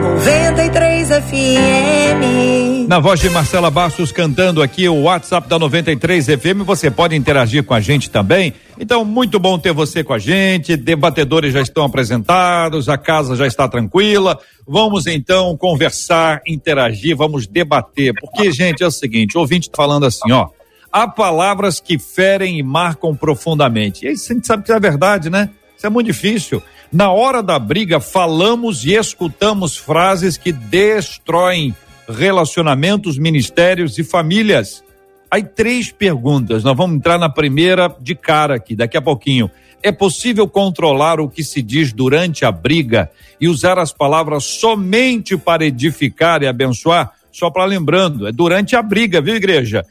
[0.00, 2.86] 93 FM.
[2.86, 7.64] Na voz de Marcela Bastos cantando aqui o WhatsApp da 93 FM, você pode interagir
[7.64, 8.54] com a gente também.
[8.78, 10.76] Então, muito bom ter você com a gente.
[10.76, 14.38] Debatedores já estão apresentados, a casa já está tranquila.
[14.64, 18.14] Vamos então conversar, interagir, vamos debater.
[18.20, 20.50] Porque, gente, é o seguinte: o ouvinte está falando assim, ó
[20.96, 24.06] há palavras que ferem e marcam profundamente.
[24.06, 25.50] E aí a gente sabe que é verdade, né?
[25.76, 26.62] Isso é muito difícil.
[26.90, 31.76] Na hora da briga, falamos e escutamos frases que destroem
[32.08, 34.82] relacionamentos, ministérios e famílias.
[35.30, 36.64] Aí três perguntas.
[36.64, 39.50] Nós vamos entrar na primeira de cara aqui, daqui a pouquinho.
[39.82, 45.36] É possível controlar o que se diz durante a briga e usar as palavras somente
[45.36, 47.12] para edificar e abençoar?
[47.30, 49.84] Só para lembrando, é durante a briga, viu, igreja?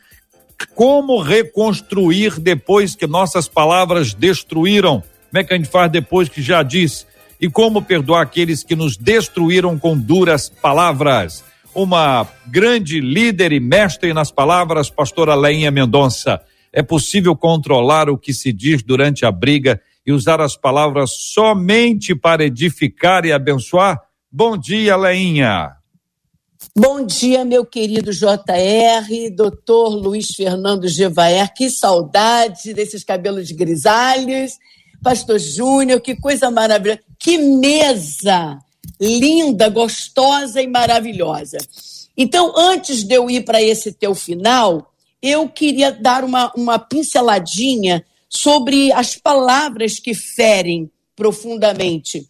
[0.73, 5.03] Como reconstruir depois que nossas palavras destruíram?
[5.29, 7.05] Como é que a gente faz depois que já disse?
[7.39, 11.43] E como perdoar aqueles que nos destruíram com duras palavras?
[11.73, 16.41] Uma grande líder e mestre nas palavras, pastora Leinha Mendonça.
[16.72, 22.16] É possível controlar o que se diz durante a briga e usar as palavras somente
[22.16, 23.99] para edificar e abençoar?
[24.31, 25.75] Bom dia, Leinha.
[26.77, 34.57] Bom dia, meu querido JR, doutor Luiz Fernando Gevaer, que saudade desses cabelos grisalhos.
[35.01, 36.99] Pastor Júnior, que coisa maravilhosa.
[37.17, 38.59] Que mesa
[38.99, 41.57] linda, gostosa e maravilhosa.
[42.17, 48.05] Então, antes de eu ir para esse teu final, eu queria dar uma, uma pinceladinha
[48.28, 52.28] sobre as palavras que ferem profundamente.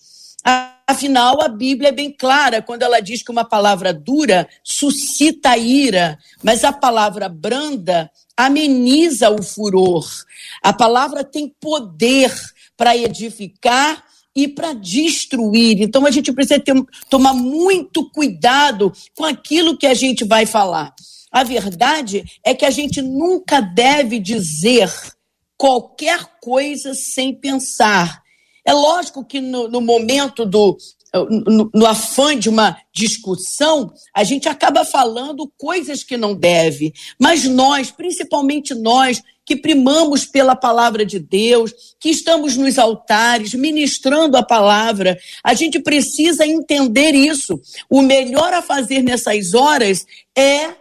[0.87, 6.19] Afinal, a Bíblia é bem clara quando ela diz que uma palavra dura suscita ira,
[6.43, 10.05] mas a palavra branda ameniza o furor.
[10.61, 12.31] A palavra tem poder
[12.77, 14.03] para edificar
[14.35, 15.81] e para destruir.
[15.81, 16.75] Então a gente precisa ter,
[17.09, 20.93] tomar muito cuidado com aquilo que a gente vai falar.
[21.31, 24.91] A verdade é que a gente nunca deve dizer
[25.57, 28.24] qualquer coisa sem pensar.
[28.65, 30.75] É lógico que no, no momento do,
[31.29, 36.91] no, no, afã de uma discussão, a gente acaba falando coisas que não deve.
[37.19, 44.35] Mas nós, principalmente nós, que primamos pela palavra de Deus, que estamos nos altares ministrando
[44.35, 47.61] a palavra, a gente precisa entender isso.
[47.89, 50.73] O melhor a fazer nessas horas é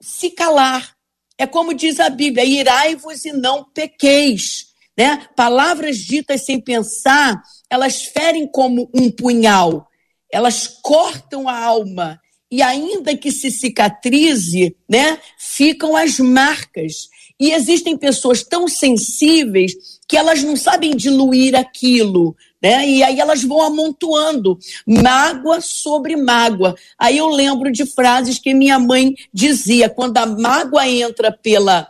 [0.00, 0.96] se calar.
[1.38, 4.69] É como diz a Bíblia: irai-vos e não pequeis.
[5.00, 5.18] Né?
[5.34, 9.88] Palavras ditas sem pensar, elas ferem como um punhal,
[10.30, 12.20] elas cortam a alma
[12.50, 17.08] e ainda que se cicatrize, né, ficam as marcas.
[17.40, 19.72] E existem pessoas tão sensíveis
[20.06, 22.86] que elas não sabem diluir aquilo, né?
[22.86, 26.74] E aí elas vão amontoando mágoa sobre mágoa.
[26.98, 31.88] Aí eu lembro de frases que minha mãe dizia: quando a mágoa entra pela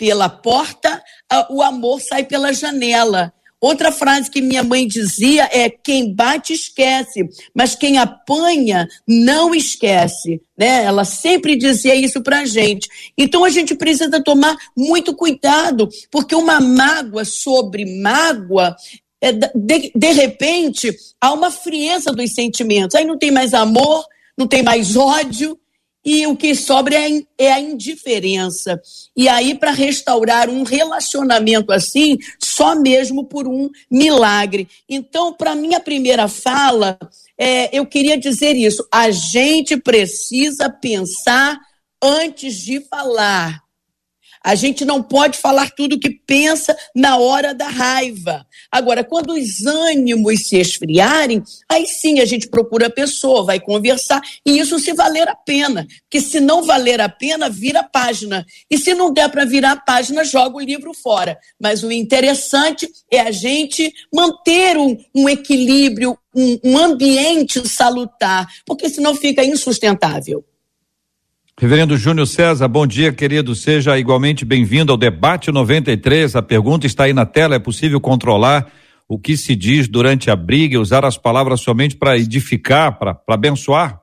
[0.00, 1.02] pela porta,
[1.50, 3.32] o amor sai pela janela.
[3.60, 10.40] Outra frase que minha mãe dizia é: quem bate esquece, mas quem apanha não esquece.
[10.56, 10.84] Né?
[10.84, 12.88] Ela sempre dizia isso para gente.
[13.18, 18.74] Então a gente precisa tomar muito cuidado, porque uma mágoa sobre mágoa
[19.20, 22.94] é, de, de repente, há uma frieza dos sentimentos.
[22.94, 24.06] Aí não tem mais amor,
[24.38, 25.58] não tem mais ódio,
[26.04, 28.80] e o que sobra é, é a indiferença.
[29.16, 34.68] E aí, para restaurar um relacionamento assim, só mesmo por um milagre.
[34.88, 36.98] Então, para minha primeira fala,
[37.38, 41.58] é, eu queria dizer isso: a gente precisa pensar
[42.02, 43.62] antes de falar.
[44.42, 48.46] A gente não pode falar tudo o que pensa na hora da raiva.
[48.72, 54.20] Agora, quando os ânimos se esfriarem, aí sim a gente procura a pessoa, vai conversar,
[54.44, 55.86] e isso se valer a pena.
[56.02, 58.46] Porque se não valer a pena, vira página.
[58.70, 61.38] E se não der para virar página, joga o livro fora.
[61.60, 68.88] Mas o interessante é a gente manter um, um equilíbrio, um, um ambiente salutar, porque
[68.88, 70.44] senão fica insustentável.
[71.60, 73.54] Reverendo Júnior César, bom dia, querido.
[73.54, 76.34] Seja igualmente bem-vindo ao debate 93.
[76.34, 78.72] A pergunta está aí na tela: é possível controlar
[79.06, 83.20] o que se diz durante a briga e usar as palavras somente para edificar, para
[83.28, 84.00] abençoar?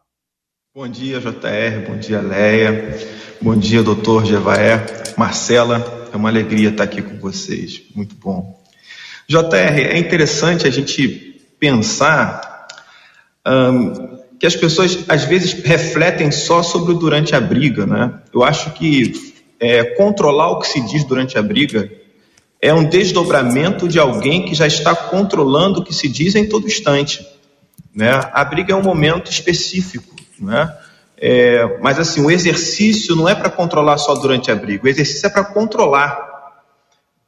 [0.75, 1.89] Bom dia, JR.
[1.89, 2.95] Bom dia, Leia.
[3.41, 4.85] Bom dia, doutor Jevaé.
[5.17, 7.81] Marcela, é uma alegria estar aqui com vocês.
[7.95, 8.63] Muito bom.
[9.27, 12.67] JR, é interessante a gente pensar
[14.39, 18.19] que as pessoas às vezes refletem só sobre o durante a briga, né?
[18.33, 19.13] Eu acho que
[19.59, 21.91] é, controlar o que se diz durante a briga
[22.61, 26.67] é um desdobramento de alguém que já está controlando o que se diz em todo
[26.67, 27.25] instante,
[27.93, 28.11] né?
[28.33, 30.75] A briga é um momento específico, né?
[31.19, 35.25] É, mas assim, o exercício não é para controlar só durante a briga, o exercício
[35.25, 36.27] é para controlar.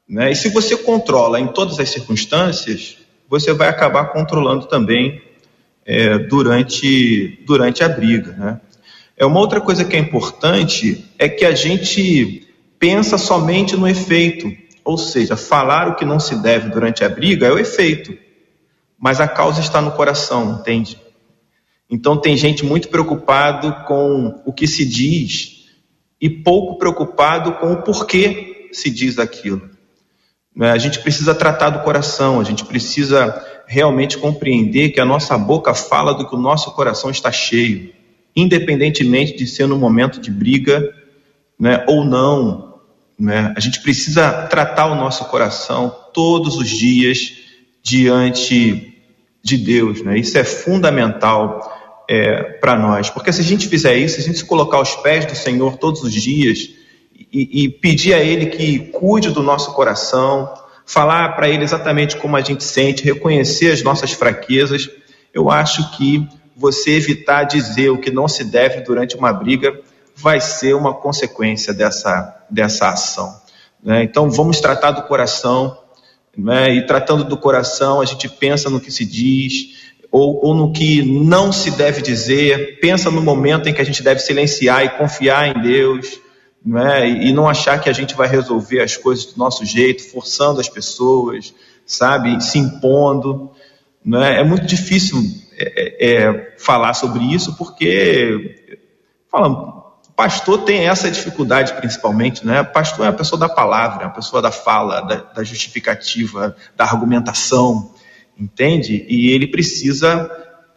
[0.07, 0.31] Né?
[0.31, 2.97] E se você controla em todas as circunstâncias,
[3.27, 5.21] você vai acabar controlando também
[5.89, 8.31] é, durante, durante a briga.
[8.33, 8.62] Né?
[9.18, 12.47] É uma outra coisa que é importante é que a gente
[12.77, 14.56] pensa somente no efeito,
[14.86, 18.16] ou seja, falar o que não se deve durante a briga é o efeito,
[18.99, 20.99] mas a causa está no coração, entende?
[21.90, 25.66] Então tem gente muito preocupado com o que se diz
[26.21, 29.68] e pouco preocupado com o porquê se diz aquilo.
[30.56, 35.76] A gente precisa tratar do coração, a gente precisa realmente compreender que a nossa boca
[35.76, 37.94] fala do que o nosso coração está cheio,
[38.35, 40.92] independentemente de ser no momento de briga
[41.57, 42.80] né, ou não.
[43.18, 43.54] Né?
[43.56, 47.31] A gente precisa tratar o nosso coração todos os dias
[47.83, 48.97] diante
[49.44, 50.02] de Deus.
[50.02, 50.18] Né?
[50.18, 54.40] Isso é fundamental é, para nós, porque se a gente fizer isso, se a gente
[54.40, 56.71] se colocar aos pés do Senhor todos os dias
[57.31, 60.52] e, e pedir a Ele que cuide do nosso coração,
[60.90, 64.90] falar para ele exatamente como a gente sente, reconhecer as nossas fraquezas.
[65.31, 66.28] Eu acho que
[66.58, 69.80] você evitar dizer o que não se deve durante uma briga
[70.16, 73.40] vai ser uma consequência dessa, dessa ação.
[73.84, 74.02] Né?
[74.02, 75.78] Então vamos tratar do coração,
[76.36, 76.74] né?
[76.74, 81.04] e tratando do coração, a gente pensa no que se diz, ou, ou, no que
[81.04, 85.56] não se deve dizer, pensa no momento em que a gente deve silenciar e confiar
[85.56, 86.19] em Deus
[86.66, 87.09] né?
[87.09, 90.69] e não achar que a gente vai resolver as coisas do nosso jeito, forçando as
[90.69, 91.54] pessoas,
[91.85, 93.51] sabe, se impondo.
[94.04, 94.39] Né?
[94.39, 95.19] É muito difícil
[95.57, 98.78] é, é, é falar sobre isso porque
[99.31, 99.80] fala,
[100.19, 102.61] pastor tem essa dificuldade principalmente, né?
[102.61, 106.83] Pastor é a pessoa da palavra, é a pessoa da fala, da, da justificativa, da
[106.83, 107.94] argumentação,
[108.37, 109.06] entende?
[109.07, 110.30] E ele precisa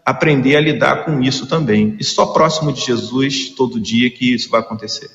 [0.06, 1.96] aprender a lidar com isso também.
[1.98, 5.10] E só próximo de Jesus, todo dia, que isso vai acontecer.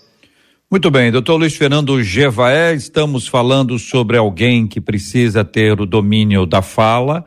[0.69, 6.45] Muito bem, doutor Luiz Fernando Gevaé, estamos falando sobre alguém que precisa ter o domínio
[6.45, 7.23] da fala.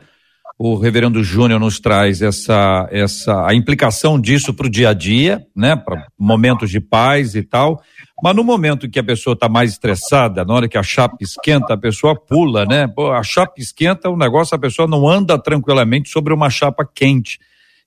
[0.59, 5.43] O reverendo Júnior nos traz essa, essa, a implicação disso para o dia a dia,
[5.55, 5.75] né?
[5.75, 7.81] Para momentos de paz e tal.
[8.23, 11.73] Mas no momento que a pessoa está mais estressada, na hora que a chapa esquenta,
[11.73, 12.85] a pessoa pula, né?
[13.17, 17.39] A chapa esquenta, o negócio, a pessoa não anda tranquilamente sobre uma chapa quente.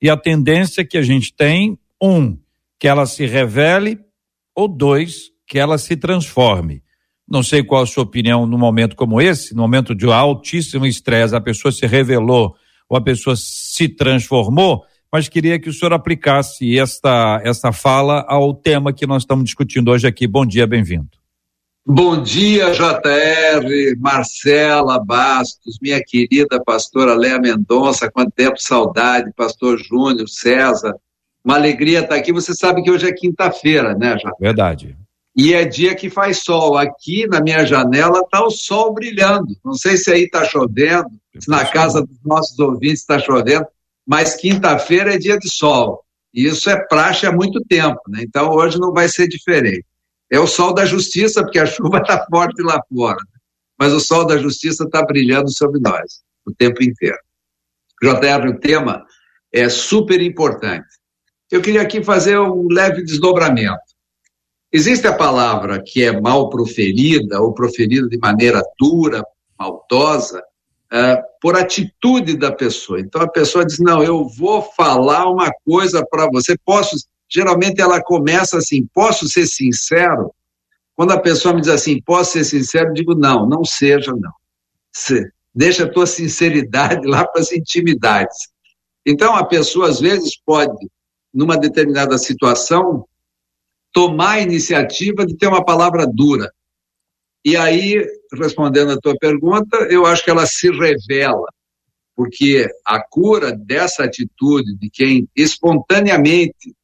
[0.02, 2.37] E a tendência que a gente tem, um,
[2.76, 4.00] que ela se revele,
[4.52, 6.82] ou dois, que ela se transforme.
[7.28, 11.32] Não sei qual a sua opinião num momento como esse, no momento de altíssimo estresse,
[11.32, 12.56] a pessoa se revelou
[12.88, 14.82] ou a pessoa se transformou,
[15.12, 19.92] mas queria que o senhor aplicasse esta, esta fala ao tema que nós estamos discutindo
[19.92, 20.26] hoje aqui.
[20.26, 21.11] Bom dia, bem-vindo.
[21.87, 30.28] Bom dia, JR, Marcela Bastos, minha querida pastora Léa Mendonça, quanto tempo saudade, pastor Júnior,
[30.28, 30.96] César,
[31.44, 32.32] uma alegria estar aqui.
[32.32, 34.32] Você sabe que hoje é quinta-feira, né, JR?
[34.40, 35.03] Verdade
[35.37, 36.79] e é dia que faz sol.
[36.79, 39.57] Aqui na minha janela está o sol brilhando.
[39.64, 43.67] Não sei se aí está chovendo, se na casa dos nossos ouvintes está chovendo,
[44.07, 46.05] mas quinta-feira é dia de sol.
[46.33, 48.23] E isso é praxe há muito tempo, né?
[48.23, 49.87] Então hoje não vai ser diferente.
[50.31, 53.17] É o sol da justiça, porque a chuva está forte lá fora.
[53.17, 53.41] Né?
[53.79, 57.19] Mas o sol da justiça está brilhando sobre nós o tempo inteiro.
[58.03, 59.05] JR, o tema
[59.53, 60.87] é super importante.
[61.50, 63.84] Eu queria aqui fazer um leve desdobramento.
[64.76, 69.23] Existe a palavra que é mal proferida ou proferida de maneira dura,
[69.57, 70.43] maldosa,
[70.93, 72.99] uh, por atitude da pessoa.
[72.99, 76.57] Então a pessoa diz: Não, eu vou falar uma coisa para você.
[76.66, 76.97] Posso.
[77.28, 80.35] Geralmente ela começa assim: Posso ser sincero?
[80.97, 82.88] Quando a pessoa me diz assim: Posso ser sincero?
[82.88, 84.33] Eu digo: Não, não seja, não.
[84.93, 88.49] Se, deixa a tua sinceridade lá para as intimidades.
[89.07, 90.90] Então a pessoa às vezes pode,
[91.33, 93.07] numa determinada situação,
[93.94, 96.52] tomar a iniciativa de ter uma palavra dura.
[97.44, 101.46] E aí, respondendo a tua pergunta, eu acho que ela se revela,
[102.16, 106.74] porque a cura dessa atitude de quem espontaneamente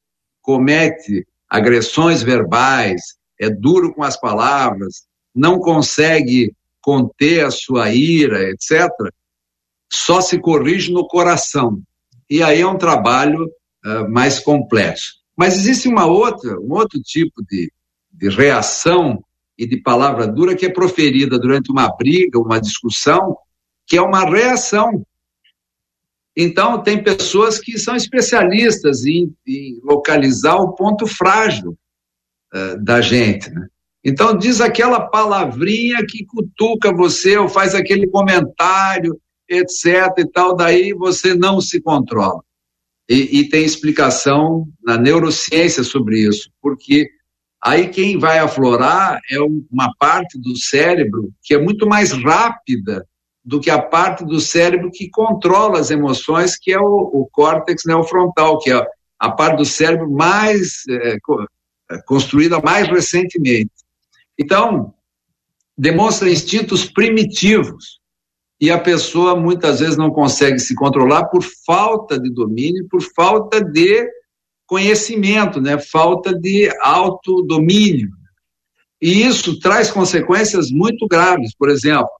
[0.40, 3.00] comete agressões verbais,
[3.40, 5.02] é duro com as palavras,
[5.34, 8.88] não consegue conter a sua ira, etc.,
[9.92, 11.82] só se corrige no coração.
[12.28, 13.46] E aí é um trabalho
[13.84, 15.19] uh, mais complexo.
[15.40, 17.73] Mas existe uma outra, um outro tipo de,
[18.12, 19.25] de reação
[19.56, 23.38] e de palavra dura que é proferida durante uma briga, uma discussão,
[23.87, 25.02] que é uma reação.
[26.37, 31.70] Então, tem pessoas que são especialistas em, em localizar o ponto frágil
[32.54, 33.49] uh, da gente.
[33.49, 33.66] Né?
[34.04, 39.18] Então, diz aquela palavrinha que cutuca você, ou faz aquele comentário,
[39.49, 40.18] etc.
[40.18, 42.42] e tal, daí você não se controla.
[43.10, 47.10] E, e tem explicação na neurociência sobre isso, porque
[47.60, 53.04] aí quem vai aflorar é uma parte do cérebro que é muito mais rápida
[53.44, 57.82] do que a parte do cérebro que controla as emoções, que é o, o córtex
[57.84, 58.80] neofrontal, que é
[59.18, 61.16] a parte do cérebro mais é,
[61.90, 63.72] é construída mais recentemente.
[64.38, 64.94] Então,
[65.76, 68.00] demonstra instintos primitivos
[68.60, 73.64] e a pessoa muitas vezes não consegue se controlar por falta de domínio, por falta
[73.64, 74.06] de
[74.66, 75.78] conhecimento, né?
[75.78, 78.10] falta de autodomínio.
[79.00, 81.54] E isso traz consequências muito graves.
[81.56, 82.10] Por exemplo,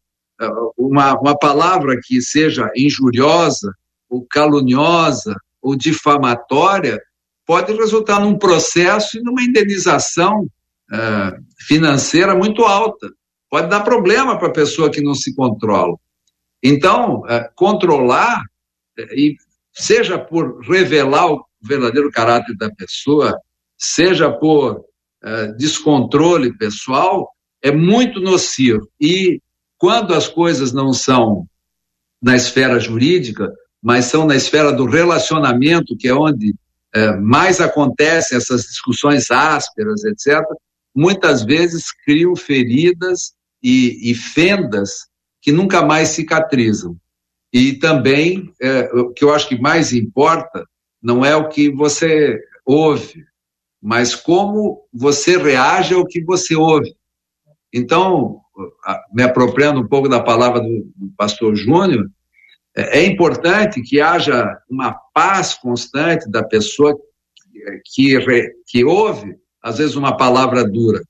[0.79, 3.75] uma, uma palavra que seja injuriosa,
[4.09, 6.99] ou caluniosa, ou difamatória,
[7.47, 13.09] pode resultar num processo e numa indenização uh, financeira muito alta.
[13.51, 15.97] Pode dar problema para a pessoa que não se controla.
[16.63, 18.43] Então, é, controlar,
[18.99, 19.37] é, e
[19.73, 23.39] seja por revelar o verdadeiro caráter da pessoa,
[23.77, 24.85] seja por
[25.23, 27.31] é, descontrole pessoal,
[27.63, 28.89] é muito nocivo.
[29.01, 29.41] E
[29.79, 31.47] quando as coisas não são
[32.23, 33.51] na esfera jurídica,
[33.83, 36.55] mas são na esfera do relacionamento, que é onde
[36.95, 40.43] é, mais acontecem essas discussões ásperas, etc.,
[40.95, 45.10] muitas vezes criam feridas e, e fendas
[45.41, 46.97] que nunca mais cicatrizam.
[47.53, 50.65] E também, é, o que eu acho que mais importa,
[51.03, 53.25] não é o que você ouve,
[53.83, 56.95] mas como você reage ao que você ouve.
[57.73, 58.41] Então,
[59.13, 62.09] me apropriando um pouco da palavra do, pastor Júnior,
[62.77, 66.97] é, é importante que haja uma paz constante da pessoa
[67.85, 68.19] que,
[68.67, 71.03] que ouve, às vezes, uma palavra dura.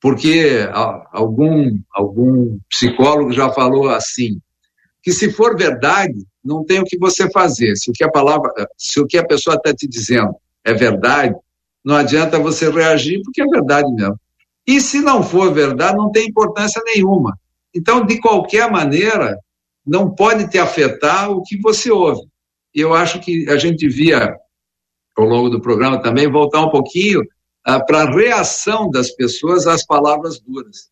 [0.00, 0.68] Porque
[1.12, 4.40] algum, algum psicólogo já falou assim,
[5.02, 7.76] que se for verdade, não tem o que você fazer.
[7.76, 10.34] Se o que a palavra, se o que a pessoa está te dizendo
[10.64, 11.34] é verdade,
[11.84, 14.18] não adianta você reagir, porque é verdade mesmo.
[14.66, 17.38] E se não for verdade, não tem importância nenhuma.
[17.72, 19.38] Então, de qualquer maneira,
[19.86, 22.22] não pode te afetar o que você ouve.
[22.74, 24.36] E eu acho que a gente devia,
[25.16, 27.22] ao longo do programa também, voltar um pouquinho
[27.66, 30.88] ah, para a reação das pessoas às palavras duras,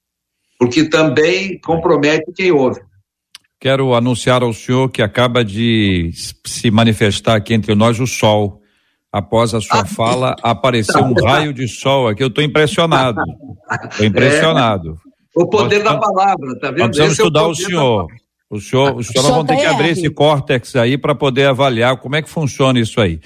[0.59, 2.81] porque também compromete quem ouve.
[3.61, 6.11] Quero anunciar ao senhor que acaba de
[6.45, 8.61] se manifestar aqui entre nós o sol.
[9.11, 12.21] Após a sua ah, fala, apareceu um raio de sol aqui.
[12.21, 13.21] Eu estou impressionado.
[13.85, 14.99] Estou impressionado.
[15.37, 16.81] É, o poder nós, da palavra, tá vendo?
[16.81, 18.07] Nós precisamos estudar é o, o senhor.
[18.51, 21.97] O senhor, o senhor nós vamos ter que abrir esse córtex aí para poder avaliar
[21.99, 23.21] como é que funciona isso aí.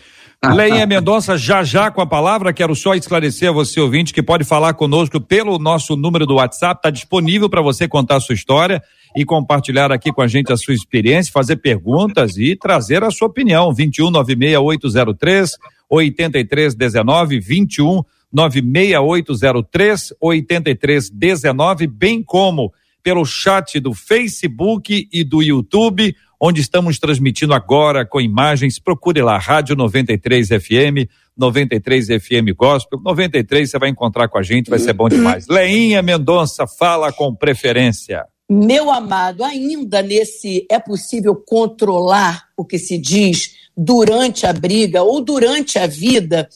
[0.45, 4.45] Leinha Mendonça, já já com a palavra, quero só esclarecer a você, ouvinte, que pode
[4.45, 8.81] falar conosco pelo nosso número do WhatsApp, está disponível para você contar a sua história
[9.17, 13.27] e compartilhar aqui com a gente a sua experiência, fazer perguntas e trazer a sua
[13.27, 13.75] opinião.
[13.75, 15.57] 21 96803
[15.91, 18.03] 8319 21
[18.33, 28.07] 96803 8319, bem como pelo chat do Facebook e do YouTube, onde estamos transmitindo agora
[28.07, 28.79] com imagens.
[28.79, 33.01] Procure lá, Rádio 93 FM, 93 FM Gospel.
[33.01, 35.47] 93 você vai encontrar com a gente, vai ser bom demais.
[35.49, 38.25] Leinha Mendonça, fala com preferência.
[38.51, 45.21] Meu amado, ainda nesse é possível controlar o que se diz durante a briga ou
[45.21, 46.49] durante a vida?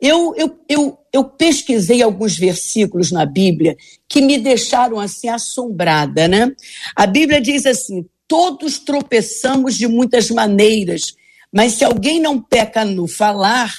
[0.00, 3.76] Eu, eu, eu, eu pesquisei alguns versículos na Bíblia
[4.08, 6.52] que me deixaram assim assombrada, né?
[6.96, 11.16] A Bíblia diz assim: todos tropeçamos de muitas maneiras,
[11.52, 13.74] mas se alguém não peca no falar,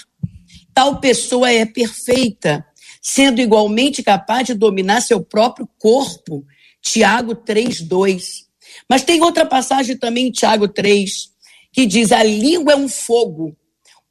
[0.73, 2.65] tal pessoa é perfeita,
[3.01, 6.45] sendo igualmente capaz de dominar seu próprio corpo.
[6.81, 8.45] Tiago 3:2.
[8.89, 11.31] Mas tem outra passagem também em Tiago 3
[11.71, 13.55] que diz: a língua é um fogo,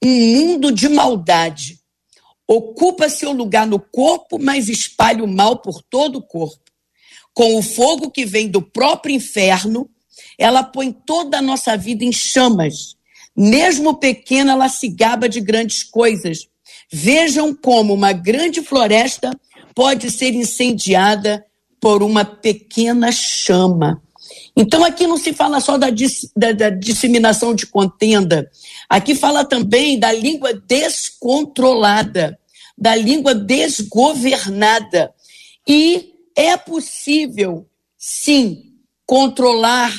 [0.02, 1.78] um mundo de maldade
[2.48, 6.64] ocupa seu lugar no corpo, mas espalha o mal por todo o corpo.
[7.34, 9.88] Com o fogo que vem do próprio inferno,
[10.38, 12.96] ela põe toda a nossa vida em chamas.
[13.36, 16.48] Mesmo pequena, ela se gaba de grandes coisas.
[16.92, 19.30] Vejam como uma grande floresta
[19.74, 21.44] pode ser incendiada
[21.80, 24.02] por uma pequena chama.
[24.56, 25.88] Então, aqui não se fala só da,
[26.36, 28.50] da, da, disseminação de contenda,
[28.88, 32.38] aqui fala também da língua descontrolada
[32.80, 35.12] da língua desgovernada.
[35.68, 38.72] E é possível, sim,
[39.04, 39.92] controlar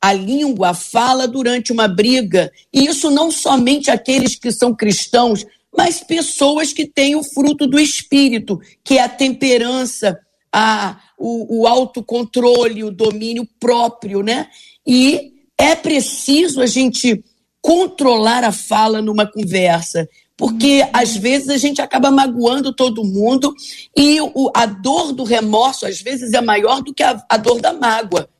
[0.00, 2.50] a língua, fala durante uma briga.
[2.72, 5.44] E isso não somente aqueles que são cristãos,
[5.76, 10.18] mas pessoas que têm o fruto do espírito, que é a temperança,
[10.52, 14.48] a, o, o autocontrole, o domínio próprio, né?
[14.86, 17.22] E é preciso a gente
[17.60, 20.08] controlar a fala numa conversa
[20.38, 23.52] porque às vezes a gente acaba magoando todo mundo
[23.94, 27.60] e o, a dor do remorso às vezes é maior do que a, a dor
[27.60, 28.30] da mágoa.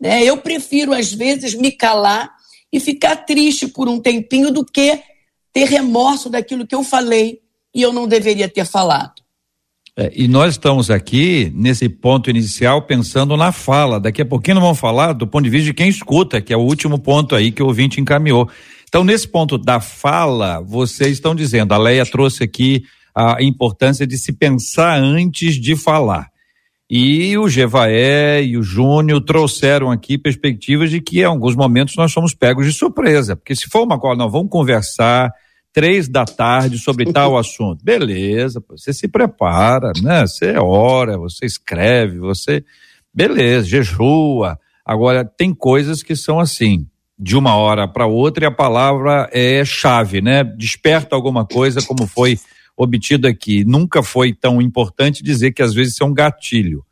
[0.00, 0.24] Né?
[0.24, 2.30] Eu prefiro às vezes me calar
[2.72, 5.00] e ficar triste por um tempinho do que
[5.52, 7.40] ter remorso daquilo que eu falei
[7.74, 9.26] e eu não deveria ter falado.
[9.98, 13.98] É, e nós estamos aqui nesse ponto inicial pensando na fala.
[13.98, 16.60] Daqui a pouquinho vamos falar do ponto de vista de quem escuta, que é o
[16.60, 18.46] último ponto aí que o ouvinte encaminhou.
[18.86, 24.18] Então, nesse ponto da fala, vocês estão dizendo, a Leia trouxe aqui a importância de
[24.18, 26.28] se pensar antes de falar.
[26.88, 32.12] E o Gevaé e o Júnior trouxeram aqui perspectivas de que em alguns momentos nós
[32.12, 33.34] somos pegos de surpresa.
[33.34, 35.32] Porque se for uma coisa, nós vamos conversar
[35.72, 37.84] três da tarde sobre tal assunto.
[37.84, 40.26] Beleza, você se prepara, né?
[40.26, 42.64] Você ora, você escreve, você.
[43.12, 44.56] Beleza, jejua.
[44.84, 46.86] Agora, tem coisas que são assim
[47.18, 50.44] de uma hora para outra e a palavra é chave, né?
[50.44, 52.38] Desperta alguma coisa como foi
[52.76, 53.64] obtido aqui.
[53.64, 56.84] Nunca foi tão importante dizer que às vezes isso é um gatilho.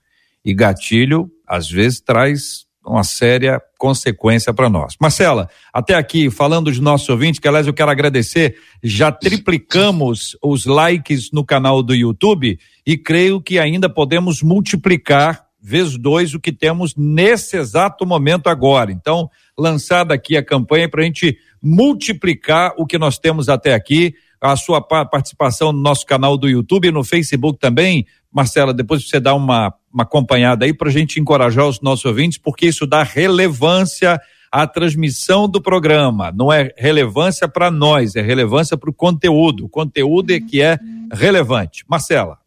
[0.44, 4.94] E gatilho, às vezes, traz uma séria consequência para nós.
[5.00, 10.66] Marcela, até aqui, falando de nossos ouvintes, que aliás eu quero agradecer, já triplicamos os
[10.66, 16.52] likes no canal do YouTube e creio que ainda podemos multiplicar vezes dois o que
[16.52, 18.92] temos nesse exato momento agora.
[18.92, 24.14] Então, lançada aqui a campanha para a gente multiplicar o que nós temos até aqui.
[24.40, 28.06] A sua participação no nosso canal do YouTube e no Facebook também.
[28.32, 32.38] Marcela, depois você dá uma, uma acompanhada aí para a gente encorajar os nossos ouvintes,
[32.38, 34.20] porque isso dá relevância
[34.54, 36.30] a transmissão do programa.
[36.30, 39.64] Não é relevância para nós, é relevância para o conteúdo.
[39.64, 40.78] O conteúdo é que é
[41.12, 41.84] relevante.
[41.88, 42.38] Marcela.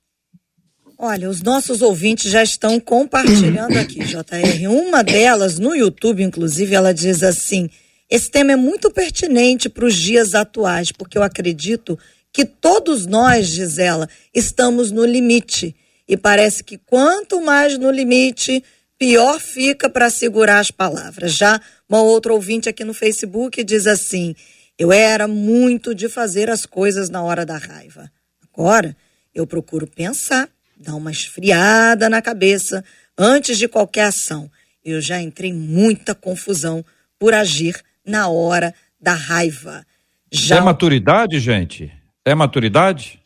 [0.97, 4.67] Olha, os nossos ouvintes já estão compartilhando aqui, JR.
[4.69, 7.69] Uma delas, no YouTube, inclusive, ela diz assim:
[8.10, 12.00] esse tema é muito pertinente para os dias atuais, porque eu acredito
[12.32, 15.76] que todos nós, diz ela, estamos no limite.
[16.08, 18.63] E parece que quanto mais no limite,
[18.98, 21.34] pior fica para segurar as palavras.
[21.34, 24.34] Já uma outra ouvinte aqui no Facebook diz assim:
[24.78, 28.10] Eu era muito de fazer as coisas na hora da raiva.
[28.54, 28.96] Agora
[29.36, 32.84] eu procuro pensar, dar uma esfriada na cabeça
[33.17, 34.50] antes de qualquer ação.
[34.84, 36.86] Eu já entrei muita confusão
[37.20, 39.86] por agir na hora da raiva.
[40.32, 40.58] Já...
[40.58, 41.91] É maturidade, gente?
[42.26, 43.20] É maturidade?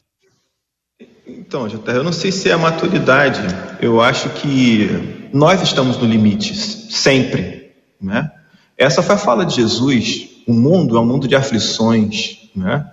[1.25, 3.41] Então, Jota, eu não sei se é maturidade.
[3.81, 7.71] Eu acho que nós estamos no limite, sempre.
[8.01, 8.29] Né?
[8.77, 10.29] Essa foi a fala de Jesus.
[10.47, 12.49] O mundo é um mundo de aflições.
[12.55, 12.85] Né?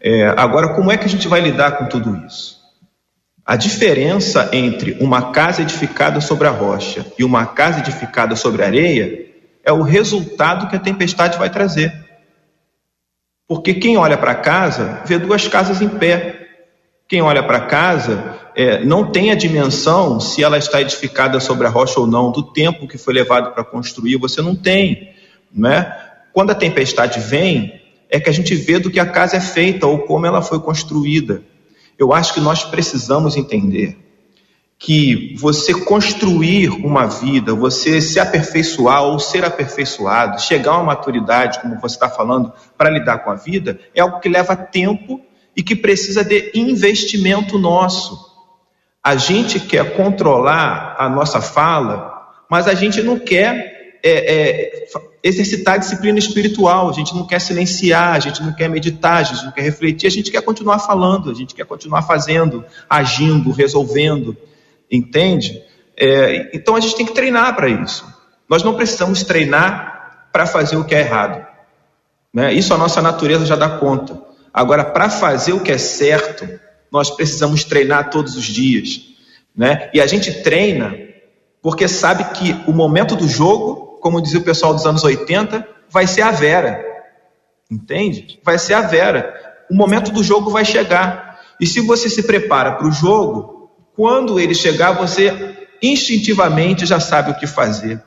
[0.00, 2.62] É, agora, como é que a gente vai lidar com tudo isso?
[3.46, 8.66] A diferença entre uma casa edificada sobre a rocha e uma casa edificada sobre a
[8.66, 9.23] areia
[9.64, 11.92] é o resultado que a tempestade vai trazer.
[13.48, 16.40] Porque quem olha para casa vê duas casas em pé.
[17.08, 21.70] Quem olha para casa é, não tem a dimensão se ela está edificada sobre a
[21.70, 25.14] rocha ou não, do tempo que foi levado para construir, você não tem.
[25.52, 25.94] Né?
[26.32, 29.86] Quando a tempestade vem, é que a gente vê do que a casa é feita
[29.86, 31.42] ou como ela foi construída.
[31.98, 34.03] Eu acho que nós precisamos entender
[34.84, 41.60] que você construir uma vida, você se aperfeiçoar ou ser aperfeiçoado, chegar a uma maturidade,
[41.60, 45.22] como você está falando, para lidar com a vida, é algo que leva tempo
[45.56, 48.30] e que precisa de investimento nosso.
[49.02, 52.12] A gente quer controlar a nossa fala,
[52.50, 54.86] mas a gente não quer é, é,
[55.22, 59.46] exercitar disciplina espiritual, a gente não quer silenciar, a gente não quer meditar, a gente
[59.46, 64.36] não quer refletir, a gente quer continuar falando, a gente quer continuar fazendo, agindo, resolvendo.
[64.90, 65.62] Entende?
[65.96, 68.04] É, então a gente tem que treinar para isso.
[68.48, 71.46] Nós não precisamos treinar para fazer o que é errado.
[72.32, 72.52] Né?
[72.52, 74.20] Isso a nossa natureza já dá conta.
[74.52, 76.48] Agora, para fazer o que é certo,
[76.90, 79.00] nós precisamos treinar todos os dias.
[79.56, 79.90] Né?
[79.94, 81.04] E a gente treina
[81.62, 86.06] porque sabe que o momento do jogo, como dizia o pessoal dos anos 80, vai
[86.06, 86.84] ser a Vera.
[87.70, 88.38] Entende?
[88.44, 89.34] Vai ser a Vera.
[89.70, 91.40] O momento do jogo vai chegar.
[91.58, 93.53] E se você se prepara para o jogo,
[93.94, 98.02] quando ele chegar, você instintivamente já sabe o que fazer.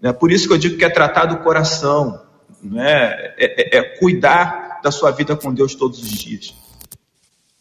[0.00, 0.12] Né?
[0.12, 2.22] Por isso que eu digo que é tratar do coração,
[2.62, 3.34] né?
[3.36, 6.54] é, é, é cuidar da sua vida com Deus todos os dias.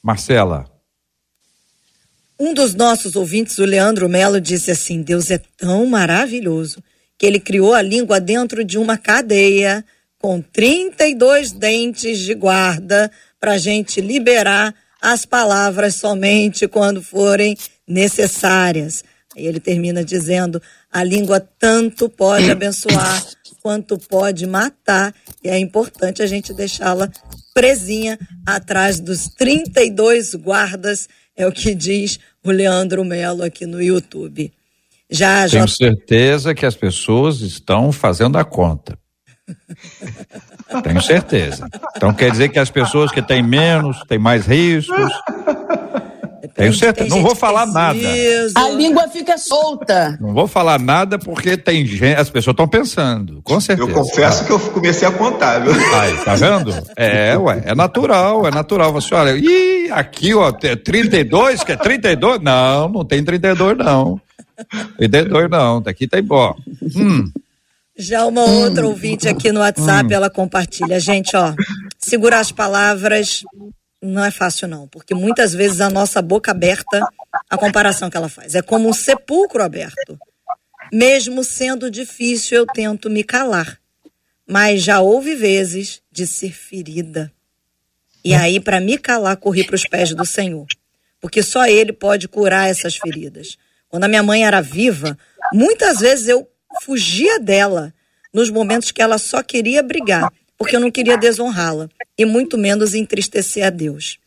[0.02, 0.66] Marcela.
[2.40, 6.84] Um dos nossos ouvintes, o Leandro Melo, disse assim: Deus é tão maravilhoso
[7.18, 9.86] que ele criou a língua dentro de uma cadeia
[10.20, 13.10] com 32 dentes de guarda
[13.40, 17.56] para a gente liberar as palavras somente quando forem
[17.88, 19.04] necessárias.
[19.38, 20.60] Aí ele termina dizendo:
[20.92, 23.24] a língua tanto pode abençoar
[23.62, 25.14] quanto pode matar,
[25.44, 27.10] e é importante a gente deixá-la
[27.54, 34.52] presinha atrás dos 32 guardas, é o que diz o Leandro Melo aqui no YouTube.
[35.10, 35.76] Já, Tenho já...
[35.76, 38.98] certeza que as pessoas estão fazendo a conta.
[40.84, 41.68] Tenho certeza.
[41.96, 45.12] Então quer dizer que as pessoas que têm menos, têm mais riscos.
[46.56, 47.10] Tenho certeza.
[47.10, 48.00] Não vou falar nada.
[48.56, 50.18] A língua fica solta.
[50.22, 53.90] Não vou falar nada porque tem gente, as pessoas estão pensando, com certeza.
[53.90, 54.46] Eu confesso tá.
[54.46, 55.74] que eu comecei a contar, viu?
[55.74, 56.74] Aí, tá vendo?
[56.96, 58.94] É, ué, é natural, é natural.
[58.94, 62.40] Você olha, ih, aqui, ó, 32, que é 32?
[62.42, 64.22] Não, não tem 32 não.
[64.98, 66.56] 32 não, daqui tem bó.
[66.96, 67.30] Hum.
[67.98, 71.00] Já uma outra ouvinte aqui no WhatsApp, ela compartilha.
[71.00, 71.54] Gente, ó,
[71.98, 73.44] segurar as palavras
[74.02, 77.08] não é fácil não, porque muitas vezes a nossa boca aberta,
[77.50, 80.20] a comparação que ela faz, é como um sepulcro aberto.
[80.92, 83.80] Mesmo sendo difícil, eu tento me calar.
[84.48, 87.32] Mas já houve vezes de ser ferida.
[88.24, 90.68] E aí, para me calar, corri para os pés do Senhor.
[91.20, 93.58] Porque só Ele pode curar essas feridas.
[93.88, 95.18] Quando a minha mãe era viva,
[95.52, 96.48] muitas vezes eu
[96.82, 97.94] fugia dela
[98.34, 102.94] nos momentos que ela só queria brigar, porque eu não queria desonrá-la e muito menos
[102.94, 104.18] entristecer a Deus.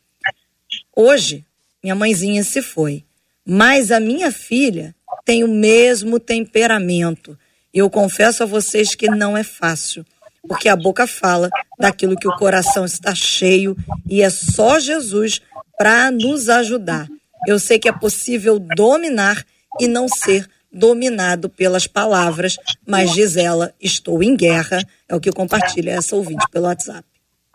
[0.95, 1.45] Hoje,
[1.83, 3.05] minha mãezinha se foi,
[3.47, 7.39] mas a minha filha tem o mesmo temperamento.
[7.73, 10.05] E eu confesso a vocês que não é fácil,
[10.47, 13.77] porque a boca fala daquilo que o coração está cheio
[14.09, 15.41] e é só Jesus
[15.77, 17.07] para nos ajudar.
[17.47, 19.45] Eu sei que é possível dominar
[19.79, 25.33] e não ser dominado pelas palavras, mas diz ela, estou em guerra, é o que
[25.33, 27.05] compartilha essa ouvinte pelo WhatsApp.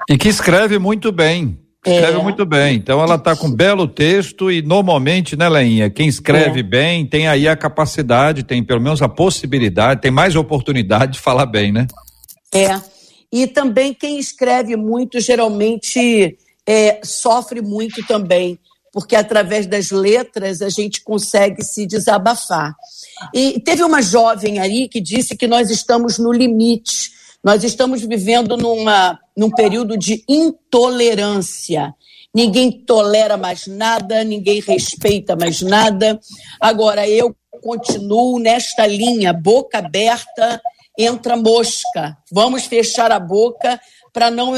[0.10, 1.60] E que escreve muito bem.
[1.86, 2.24] Escreve é.
[2.24, 2.78] muito bem.
[2.78, 6.64] Então ela está com um belo texto e normalmente, né, Leinha, quem escreve é.
[6.64, 11.46] bem tem aí a capacidade, tem pelo menos a possibilidade, tem mais oportunidade de falar
[11.46, 11.88] bem, né?
[12.54, 12.80] É.
[13.32, 18.58] E também quem escreve muito geralmente é, sofre muito também,
[18.94, 22.74] porque através das letras a gente consegue se desabafar.
[23.34, 27.12] E teve uma jovem aí que disse que nós estamos no limite
[27.44, 31.94] nós estamos vivendo numa, num período de intolerância.
[32.34, 36.20] Ninguém tolera mais nada, ninguém respeita mais nada.
[36.60, 40.62] Agora, eu continuo nesta linha, boca aberta,
[40.98, 42.18] entra mosca.
[42.32, 43.80] Vamos fechar a boca
[44.14, 44.54] para não,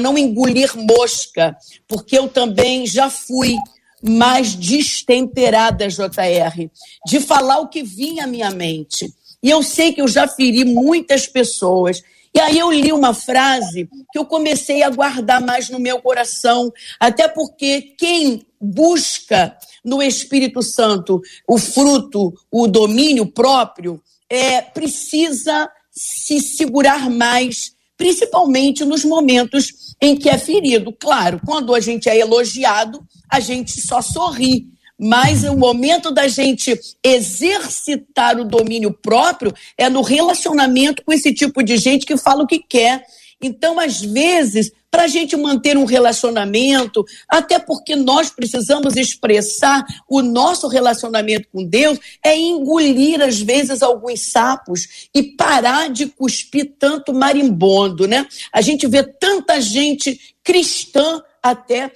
[0.00, 1.56] não engolir mosca,
[1.88, 3.56] porque eu também já fui
[4.00, 6.70] mais destemperada, JR,
[7.06, 9.12] de falar o que vinha à minha mente.
[9.42, 12.02] E eu sei que eu já feri muitas pessoas.
[12.34, 16.72] E aí eu li uma frase que eu comecei a guardar mais no meu coração,
[16.98, 26.40] até porque quem busca no Espírito Santo o fruto, o domínio próprio, é, precisa se
[26.40, 27.71] segurar mais,
[28.02, 30.92] principalmente nos momentos em que é ferido.
[30.92, 34.66] Claro, quando a gente é elogiado, a gente só sorri
[35.04, 41.60] mas o momento da gente exercitar o domínio próprio é no relacionamento com esse tipo
[41.60, 43.02] de gente que fala o que quer.
[43.42, 50.20] Então, às vezes, para a gente manter um relacionamento, até porque nós precisamos expressar o
[50.20, 57.14] nosso relacionamento com Deus, é engolir, às vezes, alguns sapos e parar de cuspir tanto
[57.14, 58.26] marimbondo, né?
[58.52, 61.90] A gente vê tanta gente cristã até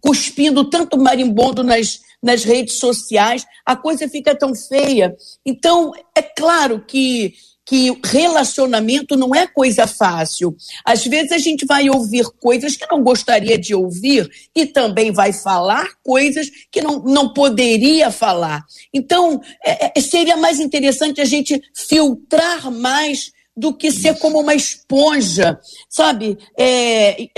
[0.00, 5.16] cuspindo tanto marimbondo nas nas redes sociais, a coisa fica tão feia.
[5.44, 10.56] Então, é claro que que relacionamento não é coisa fácil.
[10.84, 15.32] Às vezes a gente vai ouvir coisas que não gostaria de ouvir e também vai
[15.32, 18.64] falar coisas que não, não poderia falar.
[18.92, 24.54] Então, é, é seria mais interessante a gente filtrar mais do que ser como uma
[24.54, 26.38] esponja, sabe?
[26.58, 27.28] É,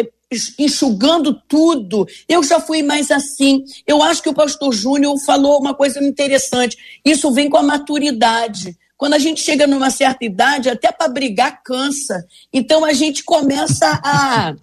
[0.58, 2.06] enxugando tudo.
[2.28, 3.64] Eu já fui mais assim.
[3.87, 6.76] Eu acho que o pastor Júnior falou uma coisa interessante.
[7.04, 8.76] Isso vem com a maturidade.
[8.96, 12.24] Quando a gente chega numa certa idade, até para brigar cansa.
[12.52, 14.54] Então a gente começa a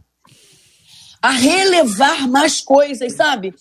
[1.21, 3.53] a relevar mais coisas, sabe?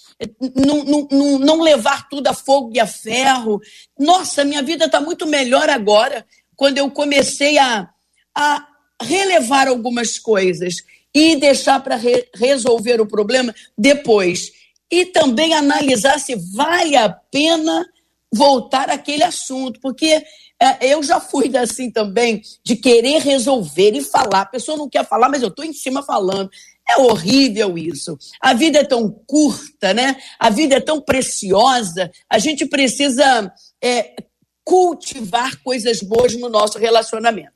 [0.57, 3.61] Não, não, não, levar tudo a fogo e a ferro.
[3.99, 6.25] Nossa, minha vida está muito melhor agora,
[6.57, 7.91] quando eu comecei a,
[8.35, 8.67] a
[9.03, 10.77] relevar algumas coisas
[11.15, 14.53] e deixar para re resolver o problema depois.
[14.91, 17.87] E também analisar se vale a pena
[18.33, 20.23] voltar àquele assunto, porque
[20.61, 24.43] é, eu já fui assim também, de querer resolver e falar.
[24.43, 26.51] A pessoa não quer falar, mas eu estou em cima falando.
[26.89, 28.19] É horrível isso.
[28.41, 30.17] A vida é tão curta, né?
[30.39, 32.11] A vida é tão preciosa.
[32.29, 34.17] A gente precisa é,
[34.65, 37.53] cultivar coisas boas no nosso relacionamento.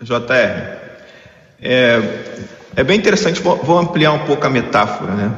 [0.00, 0.86] JR,
[1.60, 1.98] é,
[2.76, 5.36] é bem interessante, vou, ampliar um pouco a metáfora, né?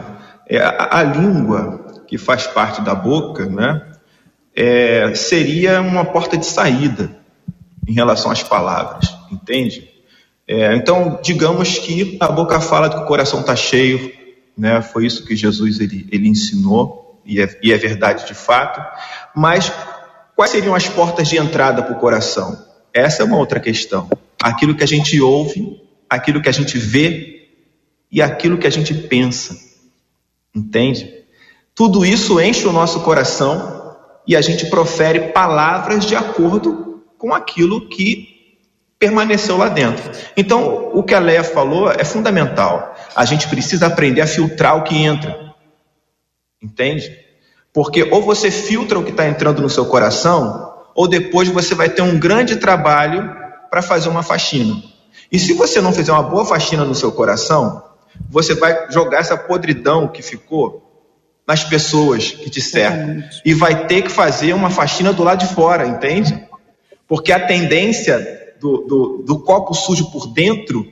[0.48, 3.87] É, a, a, língua que faz parte da boca, né?
[4.60, 7.16] É, seria uma porta de saída
[7.86, 9.88] em relação às palavras, entende?
[10.46, 14.12] É, então, digamos que a boca fala que o coração está cheio,
[14.56, 14.82] né?
[14.82, 18.80] Foi isso que Jesus ele, ele ensinou e é, e é verdade de fato.
[19.36, 19.70] Mas
[20.34, 22.58] quais seriam as portas de entrada para o coração?
[22.92, 24.08] Essa é uma outra questão.
[24.42, 27.48] Aquilo que a gente ouve aquilo que a gente vê
[28.10, 29.56] e aquilo que a gente pensa.
[30.54, 31.14] Entende?
[31.74, 33.77] Tudo isso enche o nosso coração
[34.28, 38.36] e a gente profere palavras de acordo com aquilo que
[38.98, 40.10] permaneceu lá dentro.
[40.36, 42.94] Então, o que a Leia falou é fundamental.
[43.16, 45.54] A gente precisa aprender a filtrar o que entra.
[46.62, 47.10] Entende?
[47.72, 51.88] Porque ou você filtra o que está entrando no seu coração, ou depois você vai
[51.88, 53.34] ter um grande trabalho
[53.70, 54.82] para fazer uma faxina.
[55.32, 57.82] E se você não fizer uma boa faxina no seu coração,
[58.28, 60.87] você vai jogar essa podridão que ficou
[61.48, 63.24] nas pessoas que te cercam.
[63.42, 66.46] E vai ter que fazer uma faxina do lado de fora, entende?
[67.08, 70.86] Porque a tendência do, do, do copo sujo por dentro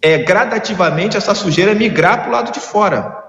[0.00, 3.22] é gradativamente essa sujeira migrar para o lado de fora.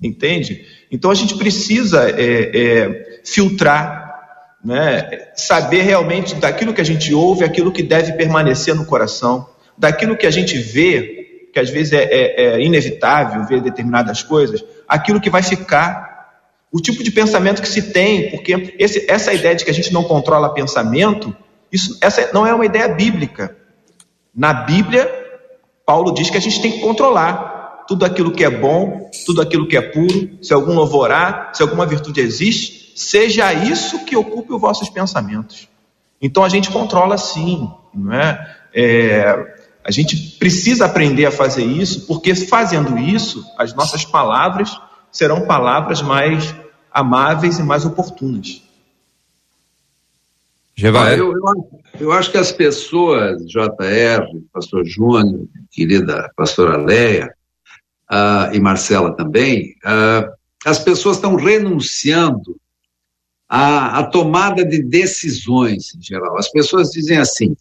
[0.00, 0.64] Entende?
[0.90, 4.02] Então a gente precisa é, é, filtrar
[4.64, 10.16] né, saber realmente daquilo que a gente ouve, aquilo que deve permanecer no coração, daquilo
[10.16, 11.21] que a gente vê,
[11.52, 16.10] que às vezes é, é, é inevitável ver determinadas coisas, aquilo que vai ficar.
[16.72, 19.92] o tipo de pensamento que se tem, porque esse, essa ideia de que a gente
[19.92, 21.36] não controla pensamento,
[21.70, 23.54] isso, essa não é uma ideia bíblica.
[24.34, 25.10] Na Bíblia,
[25.84, 29.68] Paulo diz que a gente tem que controlar tudo aquilo que é bom, tudo aquilo
[29.68, 34.52] que é puro, se algum louvor há, se alguma virtude existe, seja isso que ocupe
[34.52, 35.68] os vossos pensamentos.
[36.20, 38.56] Então a gente controla sim, não é?
[38.74, 39.51] é
[39.84, 44.78] a gente precisa aprender a fazer isso, porque fazendo isso, as nossas palavras
[45.10, 46.54] serão palavras mais
[46.90, 48.62] amáveis e mais oportunas.
[50.78, 51.42] Ah, eu, eu,
[52.00, 57.34] eu, acho que as pessoas, JR, Pastor Júnior, querida pastora Leia,
[58.10, 60.32] uh, e Marcela também, uh,
[60.64, 62.56] as pessoas estão renunciando
[63.48, 66.38] à, à, tomada de decisões em geral.
[66.38, 67.54] As pessoas dizem assim: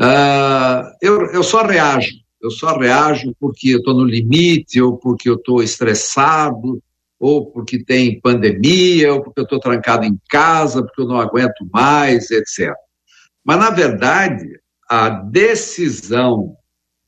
[0.00, 2.10] uh, eu, eu só reajo,
[2.42, 6.82] eu só reajo porque eu estou no limite, ou porque eu estou estressado,
[7.18, 11.66] ou porque tem pandemia, ou porque eu estou trancado em casa, porque eu não aguento
[11.72, 12.74] mais, etc.
[13.42, 14.44] Mas, na verdade,
[14.88, 16.56] a decisão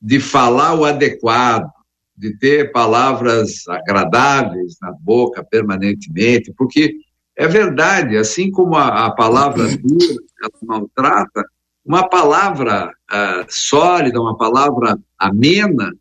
[0.00, 1.70] de falar o adequado,
[2.16, 6.94] de ter palavras agradáveis na boca permanentemente, porque
[7.36, 11.44] é verdade, assim como a, a palavra dura, ela maltrata,
[11.86, 15.92] uma palavra uh, sólida, uma palavra amena,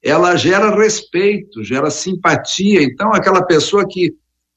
[0.00, 2.82] ela gera respeito, gera simpatia.
[2.82, 4.14] Então, aquela pessoa que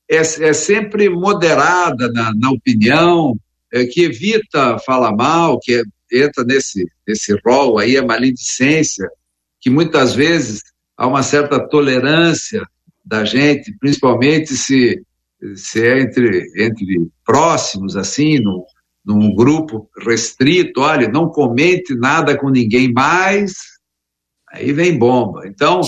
[0.09, 3.35] é, é sempre moderada na, na opinião,
[3.73, 9.09] é, que evita falar mal, que entra nesse, nesse rol aí, a maledicência,
[9.59, 10.61] que muitas vezes
[10.95, 12.61] há uma certa tolerância
[13.03, 15.01] da gente, principalmente se,
[15.55, 18.63] se é entre, entre próximos, assim, num,
[19.05, 23.53] num grupo restrito, olha, não comente nada com ninguém mais,
[24.51, 25.47] aí vem bomba.
[25.47, 25.81] Então,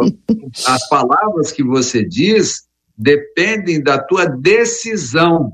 [0.66, 2.64] as palavras que você diz
[2.96, 5.52] dependem da tua decisão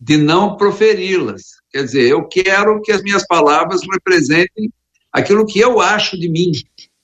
[0.00, 1.42] de não proferi-las.
[1.70, 4.72] Quer dizer, eu quero que as minhas palavras representem
[5.12, 6.52] aquilo que eu acho de mim.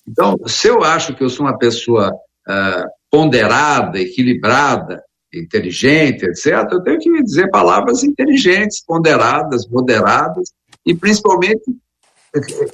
[0.07, 5.03] Então, se eu acho que eu sou uma pessoa uh, ponderada, equilibrada,
[5.38, 10.53] inteligente, etc., eu tenho que dizer palavras inteligentes, ponderadas, moderadas,
[10.85, 11.62] e principalmente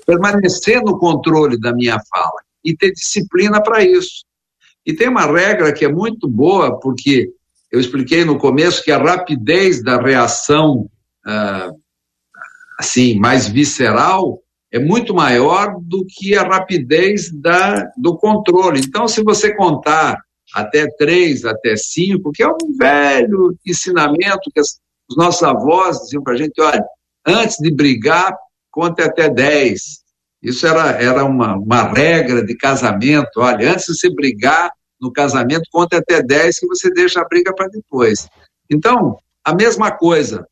[0.06, 4.24] permanecer no controle da minha fala e ter disciplina para isso.
[4.84, 7.30] E tem uma regra que é muito boa, porque
[7.70, 10.88] eu expliquei no começo que a rapidez da reação,
[11.24, 11.70] ah,
[12.78, 14.40] assim, mais visceral,
[14.72, 18.80] é muito maior do que a rapidez da, do controle.
[18.80, 20.18] Então, se você contar
[20.54, 26.22] até três, até cinco, que é um velho ensinamento que as, os nossos avós diziam
[26.22, 26.84] para a gente, olha,
[27.26, 28.36] antes de brigar,
[28.70, 30.00] conte até 10.
[30.42, 33.38] Isso era, era uma, uma regra de casamento.
[33.38, 37.54] Olha, antes de você brigar no casamento, conte até 10 que você deixa a briga
[37.54, 38.28] para depois.
[38.70, 40.46] Então, a mesma coisa.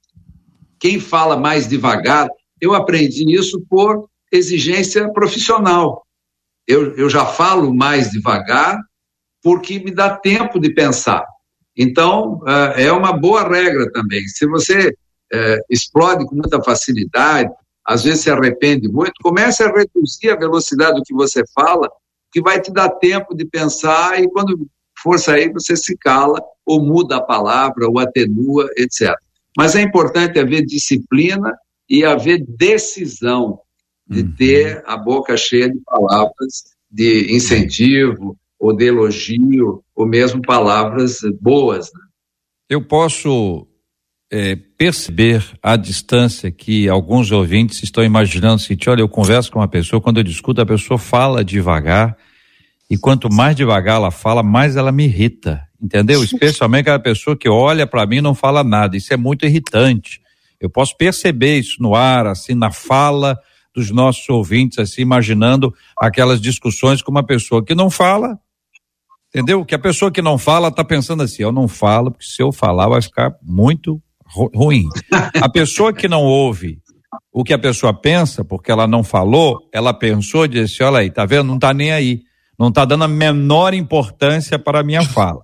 [0.81, 2.29] Quem fala mais devagar,
[2.61, 6.05] eu aprendi isso por exigência profissional.
[6.67, 8.79] Eu, eu já falo mais devagar
[9.43, 11.25] porque me dá tempo de pensar.
[11.77, 14.27] Então, eh, é uma boa regra também.
[14.27, 14.93] Se você
[15.33, 17.51] é, explode com muita facilidade,
[17.85, 21.89] às vezes se arrepende muito, comece a reduzir a velocidade do que você fala,
[22.33, 24.67] que vai te dar tempo de pensar e quando
[25.03, 29.15] for sair você se cala ou muda a palavra ou atenua, etc.
[29.57, 31.57] Mas é importante haver disciplina
[31.89, 33.61] e haver decisão
[34.07, 34.35] de uhum.
[34.37, 41.93] ter a boca cheia de palavras de incentivo ou de elogio ou mesmo palavras boas.
[41.93, 42.01] Né?
[42.69, 43.67] Eu posso
[44.31, 49.59] é, perceber a distância que alguns ouvintes estão imaginando o seguinte, olha, eu converso com
[49.59, 52.17] uma pessoa, quando eu discuto, a pessoa fala devagar,
[52.91, 56.23] e quanto mais devagar ela fala, mais ela me irrita, entendeu?
[56.25, 60.21] Especialmente aquela pessoa que olha para mim e não fala nada, isso é muito irritante.
[60.61, 63.39] Eu posso perceber isso no ar, assim, na fala
[63.75, 68.39] dos nossos ouvintes, assim, imaginando aquelas discussões com uma pessoa que não fala,
[69.29, 69.65] entendeu?
[69.65, 72.53] Que a pessoa que não fala está pensando assim, eu não falo, porque se eu
[72.53, 74.85] falar vai ficar muito ruim.
[75.41, 76.79] A pessoa que não ouve
[77.33, 81.11] o que a pessoa pensa, porque ela não falou, ela pensou e disse: olha aí,
[81.11, 81.45] tá vendo?
[81.45, 82.23] Não tá nem aí.
[82.59, 85.43] Não tá dando a menor importância para a minha fala.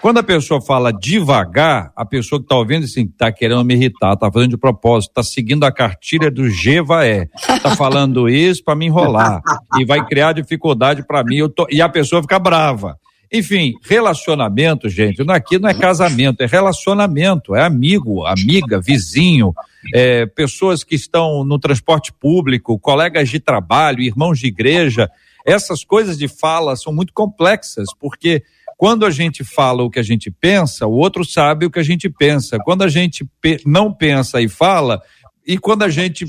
[0.00, 4.14] Quando a pessoa fala devagar, a pessoa que está ouvindo assim, está querendo me irritar,
[4.14, 8.86] está fazendo de propósito, está seguindo a cartilha do Gevaé, está falando isso para me
[8.86, 9.40] enrolar
[9.78, 11.48] e vai criar dificuldade para mim.
[11.54, 11.64] Tô...
[11.70, 12.98] e a pessoa fica brava.
[13.30, 19.52] Enfim, relacionamento, gente, aqui não é casamento, é relacionamento, é amigo, amiga, vizinho,
[19.94, 25.10] é, pessoas que estão no transporte público, colegas de trabalho, irmãos de igreja.
[25.46, 28.42] Essas coisas de fala são muito complexas, porque
[28.78, 31.82] Quando a gente fala o que a gente pensa, o outro sabe o que a
[31.82, 32.58] gente pensa.
[32.64, 33.28] Quando a gente
[33.66, 35.02] não pensa e fala,
[35.44, 36.24] e quando a gente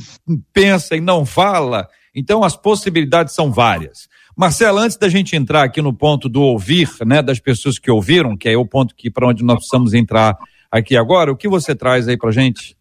[0.52, 4.10] pensa e não fala, então as possibilidades são várias.
[4.40, 8.38] Marcela, antes da gente entrar aqui no ponto do ouvir, né, das pessoas que ouviram,
[8.38, 10.38] que é o ponto que para onde nós precisamos entrar
[10.72, 12.74] aqui agora, o que você traz aí para gente?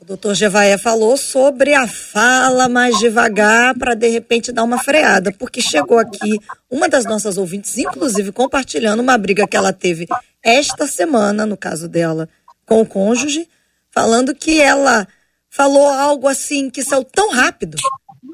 [0.00, 5.30] O doutor Gevaé falou sobre a fala mais devagar para de repente dar uma freada,
[5.38, 6.40] porque chegou aqui
[6.70, 10.06] uma das nossas ouvintes, inclusive compartilhando uma briga que ela teve
[10.42, 12.30] esta semana, no caso dela,
[12.64, 13.46] com o cônjuge,
[13.90, 15.06] falando que ela
[15.50, 17.76] falou algo assim que saiu tão rápido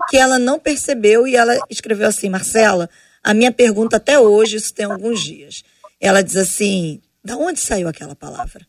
[0.09, 2.89] que ela não percebeu e ela escreveu assim: Marcela,
[3.23, 5.63] a minha pergunta até hoje, isso tem alguns dias.
[6.01, 8.67] Ela diz assim: da onde saiu aquela palavra?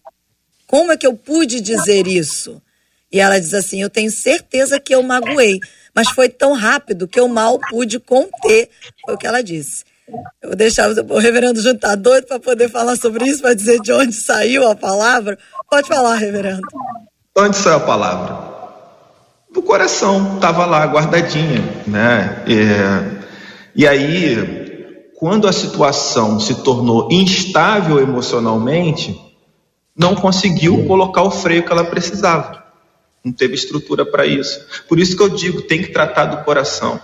[0.67, 2.61] Como é que eu pude dizer isso?
[3.11, 5.59] E ela diz assim: Eu tenho certeza que eu magoei,
[5.93, 8.69] mas foi tão rápido que eu mal pude conter.
[9.05, 9.83] Foi o que ela disse.
[10.41, 13.79] Eu vou deixar o reverendo Júnior tá doido para poder falar sobre isso, para dizer
[13.79, 15.37] de onde saiu a palavra.
[15.69, 16.67] Pode falar, reverendo.
[17.37, 18.60] Onde saiu a palavra?
[19.51, 22.43] Do coração, estava lá guardadinha, né?
[22.47, 29.19] E, e aí, quando a situação se tornou instável emocionalmente,
[29.95, 32.61] não conseguiu colocar o freio que ela precisava
[33.23, 34.65] não teve estrutura para isso.
[34.87, 36.99] Por isso que eu digo, tem que tratar do coração.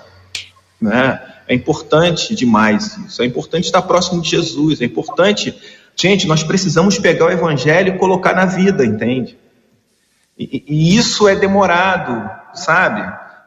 [0.81, 1.21] Né?
[1.47, 3.21] É importante demais isso.
[3.21, 4.81] É importante estar próximo de Jesus.
[4.81, 5.55] É importante.
[5.95, 9.37] Gente, nós precisamos pegar o evangelho e colocar na vida, entende?
[10.37, 13.01] E, isso é demorado, sabe?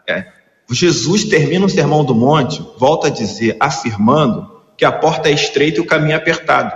[0.09, 0.26] É.
[0.70, 5.78] Jesus termina o sermão do monte, volta a dizer, afirmando que a porta é estreita
[5.78, 6.72] e o caminho é apertado.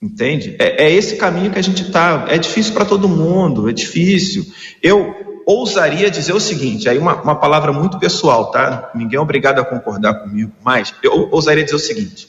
[0.00, 0.56] Entende?
[0.58, 2.26] É, é esse caminho que a gente está.
[2.28, 4.46] É difícil para todo mundo, é difícil.
[4.82, 8.90] Eu ousaria dizer o seguinte: aí uma, uma palavra muito pessoal, tá?
[8.94, 12.28] Ninguém é obrigado a concordar comigo, mas eu ousaria dizer o seguinte: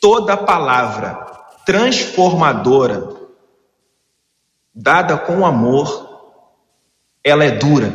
[0.00, 1.26] toda palavra
[1.66, 3.08] transformadora,
[4.74, 6.32] dada com amor,
[7.22, 7.92] ela é dura.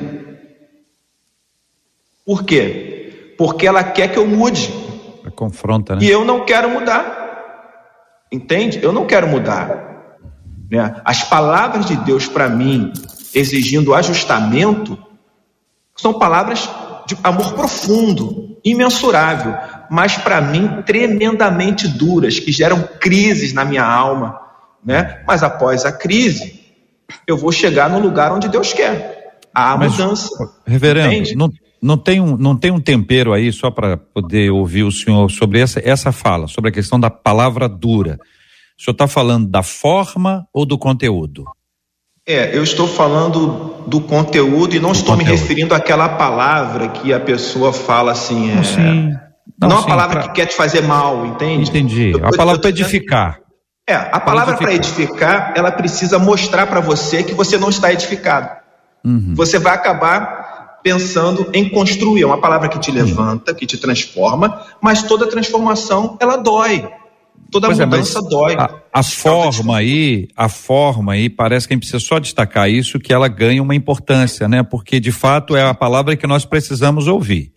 [2.26, 3.36] Por quê?
[3.38, 4.72] Porque ela quer que eu mude.
[5.36, 6.04] Confronta, né?
[6.04, 7.20] E eu não quero mudar.
[8.32, 8.80] Entende?
[8.82, 10.18] Eu não quero mudar.
[10.70, 11.02] Né?
[11.04, 12.94] As palavras de Deus para mim,
[13.34, 14.98] exigindo ajustamento,
[15.96, 16.70] são palavras
[17.08, 19.56] de amor profundo, imensurável,
[19.90, 24.40] mas para mim tremendamente duras, que geram crises na minha alma.
[24.84, 25.24] Né?
[25.26, 26.59] Mas após a crise,
[27.28, 29.40] eu vou chegar no lugar onde Deus quer.
[29.54, 30.30] Há mas, mudança.
[30.66, 31.50] Reverendo, não,
[31.82, 35.60] não, tem um, não tem um tempero aí, só para poder ouvir o senhor sobre
[35.60, 38.20] essa, essa fala, sobre a questão da palavra dura.
[38.78, 41.46] O senhor está falando da forma ou do conteúdo?
[42.26, 45.32] É, eu estou falando do conteúdo e não do estou conteúdo.
[45.34, 48.52] me referindo àquela palavra que a pessoa fala assim.
[48.52, 49.14] É, sim.
[49.60, 50.28] Não, não sim, a palavra pra...
[50.30, 51.70] que quer te fazer mal, entende?
[51.70, 52.12] Entendi.
[52.12, 53.40] Eu, a palavra para edificar.
[53.90, 58.56] É, a palavra para edificar, ela precisa mostrar para você que você não está edificado.
[59.04, 59.34] Uhum.
[59.36, 62.22] Você vai acabar pensando em construir.
[62.22, 66.88] É uma palavra que te levanta, que te transforma, mas toda transformação ela dói.
[67.50, 68.56] Toda pois é, mudança é, dói.
[68.60, 73.00] A, a forma aí, a forma aí, parece que a gente precisa só destacar isso,
[73.00, 74.62] que ela ganha uma importância, né?
[74.62, 77.54] Porque de fato é a palavra que nós precisamos ouvir.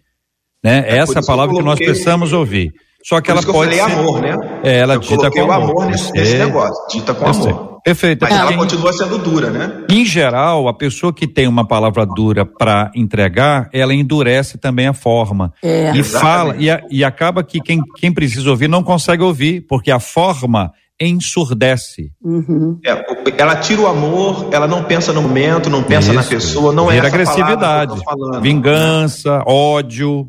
[0.64, 0.83] Né?
[0.89, 2.72] É Essa é a palavra que nós precisamos ouvir.
[3.05, 3.72] Só que ela que pode.
[3.72, 4.36] Eu falei ser, amor, né?
[4.62, 7.72] É, ela eu dita com o amor nesse, nesse negócio, dita com amor.
[7.84, 8.20] Perfeito.
[8.22, 9.84] Mas ela continua sendo dura, né?
[9.90, 14.92] Em geral, a pessoa que tem uma palavra dura para entregar, ela endurece também a
[14.92, 15.53] forma.
[15.62, 15.92] É.
[15.92, 16.11] E Exatamente.
[16.11, 19.98] fala, e, a, e acaba que quem, quem precisa ouvir não consegue ouvir, porque a
[19.98, 22.12] forma ensurdece.
[22.22, 22.78] Uhum.
[22.84, 23.05] É,
[23.36, 26.14] ela tira o amor, ela não pensa no momento, não pensa Isso.
[26.14, 28.00] na pessoa, não Vira é essa agressividade,
[28.40, 30.28] vingança, ódio.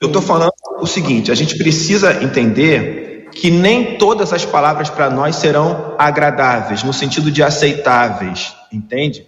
[0.00, 5.10] Eu estou falando o seguinte: a gente precisa entender que nem todas as palavras para
[5.10, 9.26] nós serão agradáveis, no sentido de aceitáveis, entende?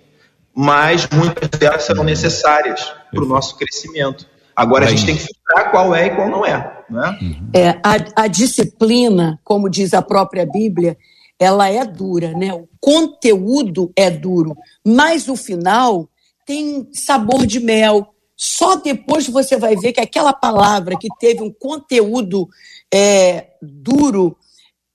[0.55, 4.27] Mas muitas delas serão necessárias para o nosso crescimento.
[4.55, 6.79] Agora a gente tem que filtrar qual é e qual não é.
[6.91, 7.19] Né?
[7.55, 10.97] é a, a disciplina, como diz a própria Bíblia,
[11.39, 12.53] ela é dura, né?
[12.53, 16.09] O conteúdo é duro, mas o final
[16.45, 18.13] tem sabor de mel.
[18.43, 22.49] Só depois você vai ver que aquela palavra que teve um conteúdo
[22.91, 24.35] é, duro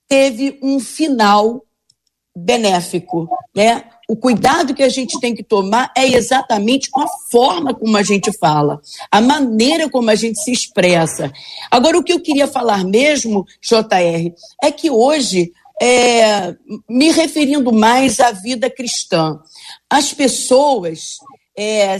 [0.07, 1.63] teve um final
[2.35, 3.83] benéfico, né?
[4.09, 8.01] O cuidado que a gente tem que tomar é exatamente com a forma como a
[8.01, 8.81] gente fala,
[9.11, 11.31] a maneira como a gente se expressa.
[11.69, 14.33] Agora, o que eu queria falar mesmo, JR,
[14.63, 16.55] é que hoje, é,
[16.89, 19.39] me referindo mais à vida cristã,
[19.87, 21.17] as pessoas
[21.55, 21.99] é,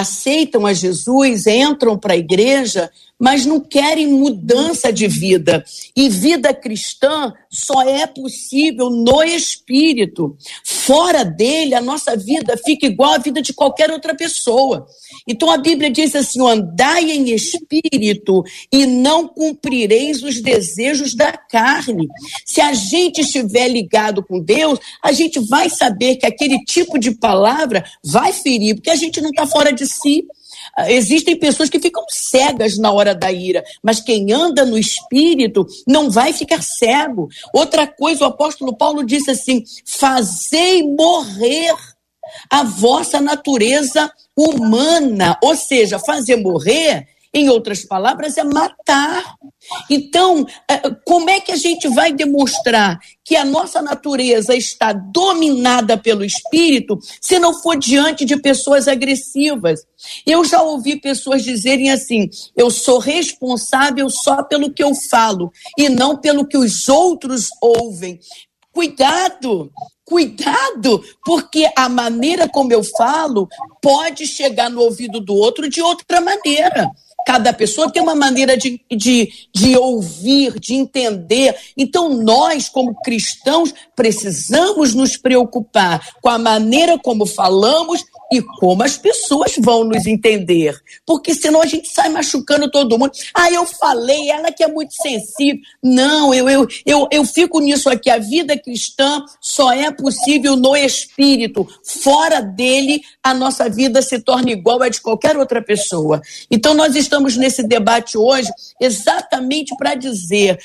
[0.00, 5.64] aceitam a Jesus, entram para a igreja, mas não querem mudança de vida.
[5.96, 10.36] E vida cristã só é possível no espírito.
[10.64, 14.86] Fora dele, a nossa vida fica igual à vida de qualquer outra pessoa.
[15.26, 22.08] Então a Bíblia diz assim: andai em espírito e não cumprireis os desejos da carne.
[22.44, 27.12] Se a gente estiver ligado com Deus, a gente vai saber que aquele tipo de
[27.12, 30.26] palavra vai ferir, porque a gente não está fora de si.
[30.88, 36.10] Existem pessoas que ficam cegas na hora da ira, mas quem anda no espírito não
[36.10, 37.28] vai ficar cego.
[37.54, 41.74] Outra coisa, o apóstolo Paulo disse assim: fazei morrer
[42.50, 49.36] a vossa natureza humana, ou seja, fazer morrer em outras palavras, é matar.
[49.90, 55.98] Então, é, como é que a gente vai demonstrar que a nossa natureza está dominada
[55.98, 59.80] pelo espírito se não for diante de pessoas agressivas?
[60.26, 65.90] Eu já ouvi pessoas dizerem assim: eu sou responsável só pelo que eu falo e
[65.90, 68.18] não pelo que os outros ouvem.
[68.72, 69.70] Cuidado,
[70.04, 73.48] cuidado, porque a maneira como eu falo
[73.82, 76.90] pode chegar no ouvido do outro de outra maneira.
[77.26, 81.56] Cada pessoa tem uma maneira de, de, de ouvir, de entender.
[81.76, 88.96] Então, nós, como cristãos, precisamos nos preocupar com a maneira como falamos e como as
[88.96, 90.76] pessoas vão nos entender.
[91.04, 93.12] Porque senão a gente sai machucando todo mundo.
[93.34, 95.60] Ah, eu falei, ela que é muito sensível.
[95.82, 98.08] Não, eu, eu, eu, eu fico nisso aqui.
[98.08, 101.66] A vida cristã só é possível no espírito.
[101.84, 106.20] Fora dele, a nossa vida se torna igual a de qualquer outra pessoa.
[106.50, 108.50] Então, nós estamos nesse debate hoje
[108.80, 110.58] exatamente para dizer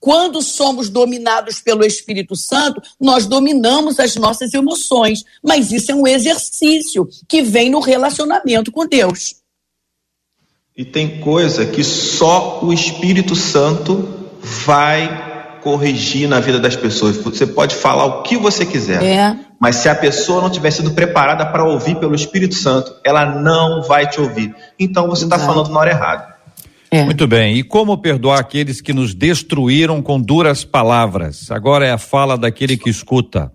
[0.00, 5.22] quando somos dominados pelo Espírito Santo, nós dominamos as nossas emoções.
[5.42, 9.34] Mas isso é um exercício que vem no relacionamento com Deus.
[10.74, 14.08] E tem coisa que só o Espírito Santo
[14.40, 17.18] vai corrigir na vida das pessoas.
[17.18, 19.02] Você pode falar o que você quiser.
[19.02, 19.49] É.
[19.60, 23.82] Mas se a pessoa não tiver sido preparada para ouvir pelo Espírito Santo, ela não
[23.82, 24.54] vai te ouvir.
[24.78, 26.34] Então você está falando na hora errada.
[26.90, 27.04] É.
[27.04, 27.58] Muito bem.
[27.58, 31.50] E como perdoar aqueles que nos destruíram com duras palavras?
[31.50, 33.52] Agora é a fala daquele que escuta.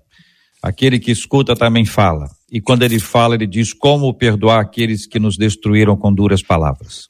[0.61, 2.27] Aquele que escuta também fala.
[2.51, 7.09] E quando ele fala, ele diz como perdoar aqueles que nos destruíram com duras palavras.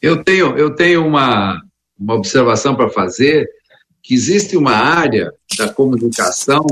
[0.00, 1.58] Eu tenho, eu tenho uma,
[1.98, 3.48] uma observação para fazer
[4.02, 6.64] que existe uma área da comunicação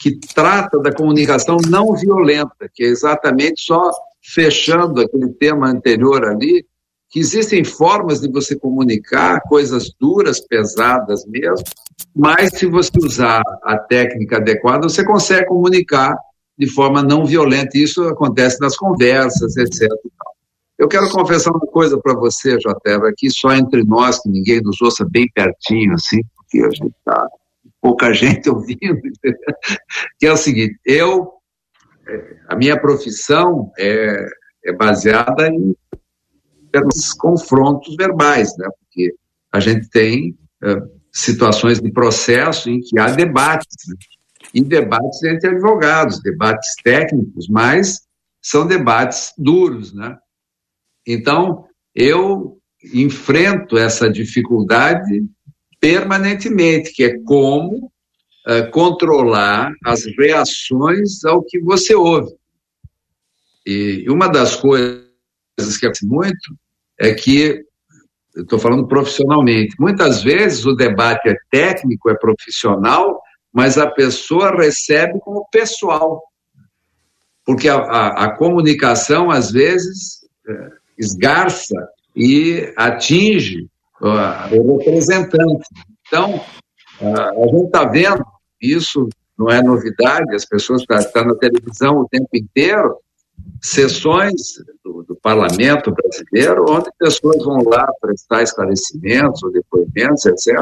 [0.00, 3.92] que trata da comunicação não violenta, que é exatamente só
[4.22, 6.64] fechando aquele tema anterior ali,
[7.10, 11.66] que existem formas de você comunicar coisas duras, pesadas mesmo,
[12.16, 16.16] mas se você usar a técnica adequada, você consegue comunicar
[16.56, 17.76] de forma não violenta.
[17.76, 19.90] Isso acontece nas conversas, etc.
[20.78, 24.80] Eu quero confessar uma coisa para você, Joteva, aqui só entre nós, que ninguém nos
[24.80, 27.28] ouça bem pertinho, assim, porque a gente está
[27.80, 29.00] pouca gente ouvindo,
[30.18, 31.32] que é o seguinte, eu,
[32.06, 34.26] é, a minha profissão é,
[34.64, 35.74] é baseada em
[37.18, 38.68] confrontos verbais, né?
[38.78, 39.14] Porque
[39.52, 43.96] a gente tem uh, situações de processo em que há debates, né?
[44.54, 48.00] e debates entre advogados, debates técnicos, mas
[48.42, 50.16] são debates duros, né?
[51.06, 52.58] Então, eu
[52.94, 55.24] enfrento essa dificuldade
[55.80, 57.90] permanentemente, que é como
[58.46, 62.32] uh, controlar as reações ao que você ouve.
[63.66, 65.06] E uma das coisas
[65.78, 66.54] que acontece muito
[66.98, 67.64] é que,
[68.36, 73.20] estou falando profissionalmente, muitas vezes o debate é técnico, é profissional,
[73.52, 76.22] mas a pessoa recebe como pessoal.
[77.44, 80.68] Porque a, a, a comunicação, às vezes, é,
[80.98, 81.74] esgarça
[82.14, 83.68] e atinge
[84.00, 85.68] o representante.
[86.06, 86.40] Então,
[87.00, 88.24] a gente está vendo,
[88.60, 92.98] isso não é novidade, as pessoas estão tá, tá na televisão o tempo inteiro,
[93.62, 94.34] sessões
[94.84, 100.58] do, do, parlamento brasileiro, onde pessoas vão lá prestar esclarecimentos ou depoimentos, etc.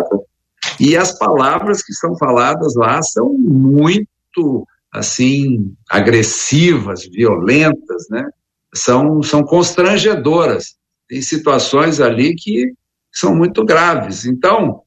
[0.78, 8.28] E as palavras que são faladas lá são muito, assim, agressivas, violentas, né?
[8.74, 10.76] São, são constrangedoras.
[11.09, 12.72] Tem situações ali que
[13.13, 14.25] são muito graves.
[14.25, 14.83] Então,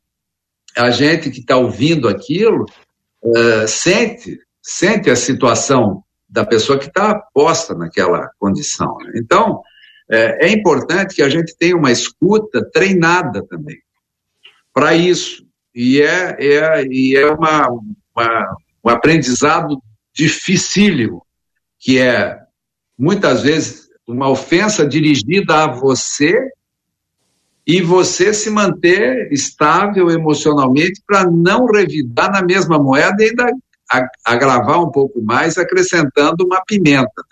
[0.78, 2.66] a gente que está ouvindo aquilo
[3.24, 8.98] uh, sente, sente a situação da pessoa que está posta naquela condição.
[9.00, 9.14] Né?
[9.16, 9.62] Então,
[10.10, 13.78] é, é, importante que a gente tenha uma escuta treinada também
[14.74, 15.46] para isso.
[15.74, 17.70] E é, é, e é uma,
[18.16, 19.82] uma, um aprendizado
[20.14, 21.26] dificílimo,
[21.80, 22.38] que é,
[22.98, 26.34] muitas vezes, uma ofensa dirigida a você
[27.66, 33.52] e você se manter estável emocionalmente para não revidar na mesma moeda e ainda
[34.26, 37.24] agravar um pouco mais, acrescentando uma pimenta.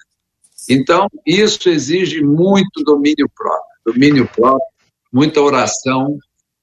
[0.69, 4.67] Então, isso exige muito domínio próprio, domínio próprio,
[5.11, 6.17] muita oração,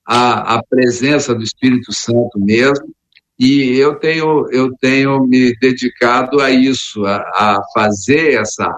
[0.06, 2.94] a, a presença do Espírito Santo mesmo,
[3.38, 8.70] e eu tenho, eu tenho me dedicado a isso, a, a fazer essa,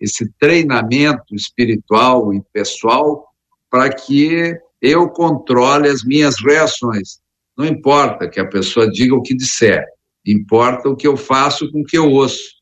[0.00, 3.26] esse treinamento espiritual e pessoal
[3.70, 7.20] para que eu controle as minhas reações.
[7.56, 9.84] Não importa que a pessoa diga o que disser,
[10.24, 12.56] importa o que eu faço com o que eu ouço.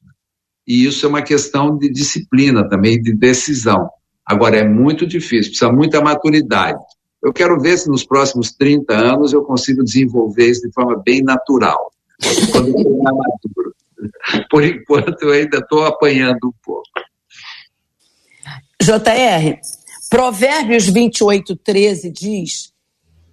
[0.66, 3.88] E isso é uma questão de disciplina também, de decisão.
[4.24, 6.78] Agora, é muito difícil, precisa muita maturidade.
[7.22, 11.22] Eu quero ver se nos próximos 30 anos eu consigo desenvolver isso de forma bem
[11.22, 11.90] natural.
[12.52, 13.74] Quando eu maduro.
[14.50, 16.88] Por enquanto, eu ainda estou apanhando um pouco.
[18.80, 19.58] JR,
[20.14, 22.72] Provérbios 28, 13 diz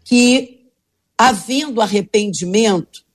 [0.04, 0.72] que,
[1.16, 3.06] havendo arrependimento,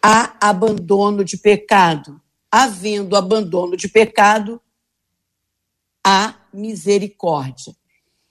[0.00, 2.20] há abandono de pecado.
[2.48, 4.60] Havendo abandono de pecado,
[6.06, 7.74] há misericórdia.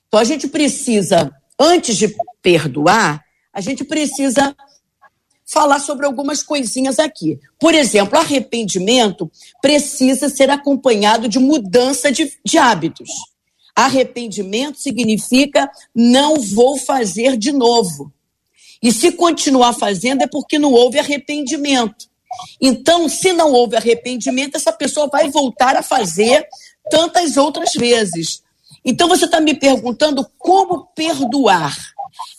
[0.08, 3.22] Então a gente precisa, antes de perdoar,
[3.52, 4.56] a gente precisa
[5.46, 7.38] falar sobre algumas coisinhas aqui.
[7.60, 9.30] Por exemplo, arrependimento
[9.62, 13.10] precisa ser acompanhado de mudança de, de hábitos.
[13.80, 18.12] Arrependimento significa não vou fazer de novo.
[18.84, 22.10] E se continuar fazendo é porque não houve arrependimento.
[22.60, 26.46] Então, se não houve arrependimento, essa pessoa vai voltar a fazer
[26.90, 28.44] tantas outras vezes.
[28.84, 31.74] Então, você está me perguntando como perdoar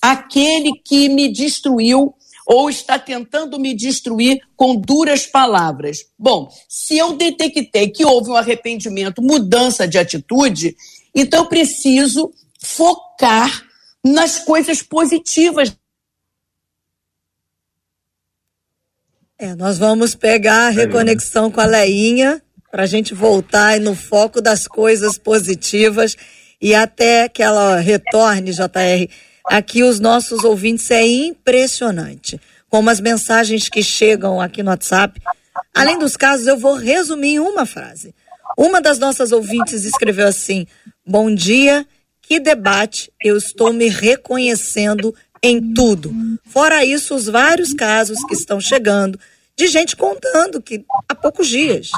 [0.03, 2.15] aquele que me destruiu
[2.47, 6.07] ou está tentando me destruir com duras palavras.
[6.19, 10.77] Bom, se eu detectei que houve um arrependimento, mudança de atitude,
[11.15, 12.33] então eu preciso
[12.63, 13.67] focar
[14.05, 15.75] nas coisas positivas
[19.43, 24.39] É, nós vamos pegar a reconexão com a Leinha para a gente voltar no foco
[24.43, 26.15] das coisas positivas
[26.61, 29.09] e até que ela retorne, JR.
[29.47, 32.39] Aqui os nossos ouvintes é impressionante.
[32.69, 35.19] Como as mensagens que chegam aqui no WhatsApp.
[35.75, 38.15] Além dos casos, eu vou resumir em uma frase.
[38.57, 40.67] Uma das nossas ouvintes escreveu assim:
[41.07, 41.87] Bom dia,
[42.21, 46.13] que debate, eu estou me reconhecendo em tudo.
[46.47, 49.19] Fora isso, os vários casos que estão chegando
[49.57, 51.91] de gente contando que há poucos dias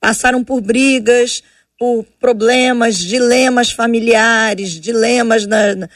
[0.00, 1.42] passaram por brigas,
[1.78, 5.88] por problemas, dilemas familiares, dilemas na, na,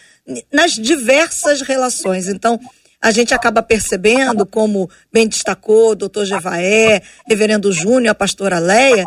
[0.51, 2.27] nas diversas relações.
[2.27, 2.59] Então,
[3.03, 9.05] a gente acaba percebendo, como bem destacou o doutor Jevaé, reverendo Júnior, a pastora Leia,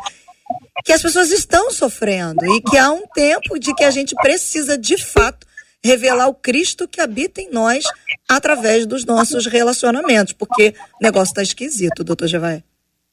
[0.84, 4.78] que as pessoas estão sofrendo e que há um tempo de que a gente precisa,
[4.78, 5.46] de fato,
[5.84, 7.84] revelar o Cristo que habita em nós
[8.30, 12.64] através dos nossos relacionamentos, porque o negócio está esquisito, doutor Jevaé.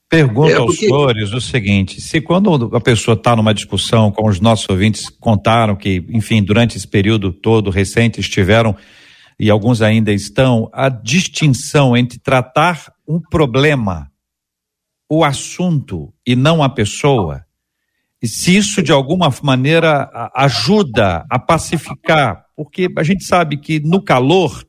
[0.08, 0.70] Pergunto é porque...
[0.70, 5.08] aos senhores o seguinte: se quando a pessoa está numa discussão, como os nossos ouvintes
[5.08, 8.76] contaram, que, enfim, durante esse período todo recente estiveram,
[9.38, 14.10] e alguns ainda estão, a distinção entre tratar um problema,
[15.14, 17.44] o assunto e não a pessoa,
[18.24, 24.00] e se isso de alguma maneira ajuda a pacificar, porque a gente sabe que no
[24.00, 24.66] calor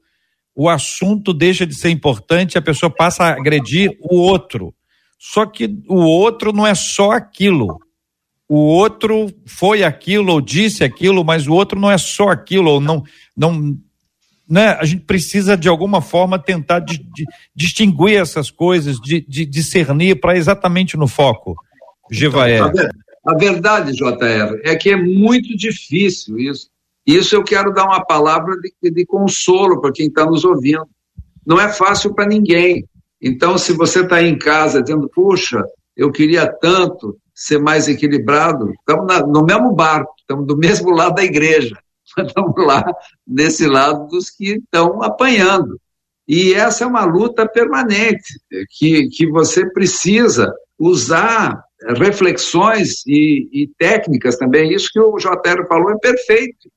[0.54, 4.76] o assunto deixa de ser importante, a pessoa passa a agredir o outro.
[5.18, 7.80] Só que o outro não é só aquilo.
[8.48, 12.82] O outro foi aquilo ou disse aquilo, mas o outro não é só aquilo ou
[12.82, 13.04] não
[13.36, 13.78] não
[14.48, 14.78] né?
[14.80, 17.26] A gente precisa de alguma forma tentar de, de,
[17.56, 21.56] distinguir essas coisas, de, de discernir para exatamente no foco.
[22.12, 22.60] Givaé.
[22.60, 22.88] Então,
[23.26, 26.70] a verdade, JR, é que é muito difícil isso.
[27.06, 30.88] Isso eu quero dar uma palavra de, de consolo para quem está nos ouvindo.
[31.46, 32.88] Não é fácil para ninguém.
[33.22, 35.64] Então, se você está em casa dizendo, puxa,
[35.96, 41.24] eu queria tanto ser mais equilibrado, estamos no mesmo barco, estamos do mesmo lado da
[41.24, 41.78] igreja,
[42.18, 42.84] estamos lá
[43.26, 45.80] nesse lado dos que estão apanhando.
[46.28, 48.40] E essa é uma luta permanente,
[48.72, 51.64] que, que você precisa usar
[51.98, 54.74] reflexões e, e, técnicas também.
[54.74, 56.70] Isso que o JR falou é perfeito.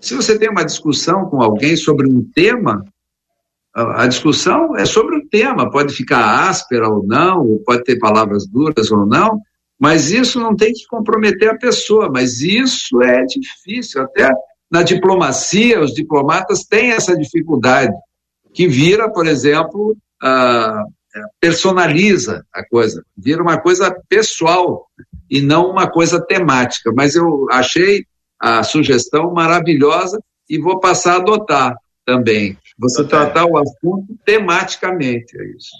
[0.00, 2.84] Se você tem uma discussão com alguém sobre um tema,
[3.74, 8.90] a discussão é sobre o tema, pode ficar áspera ou não, pode ter palavras duras
[8.90, 9.40] ou não,
[9.78, 14.30] mas isso não tem que comprometer a pessoa, mas isso é difícil, até
[14.70, 17.92] na diplomacia, os diplomatas têm essa dificuldade,
[18.52, 20.72] que vira, por exemplo, é,
[21.40, 24.86] personaliza a coisa, vira uma coisa pessoal
[25.30, 26.92] e não uma coisa temática.
[26.94, 28.04] Mas eu achei
[28.40, 32.56] a sugestão maravilhosa e vou passar a adotar também.
[32.78, 35.70] Você tratar o assunto tematicamente, é isso.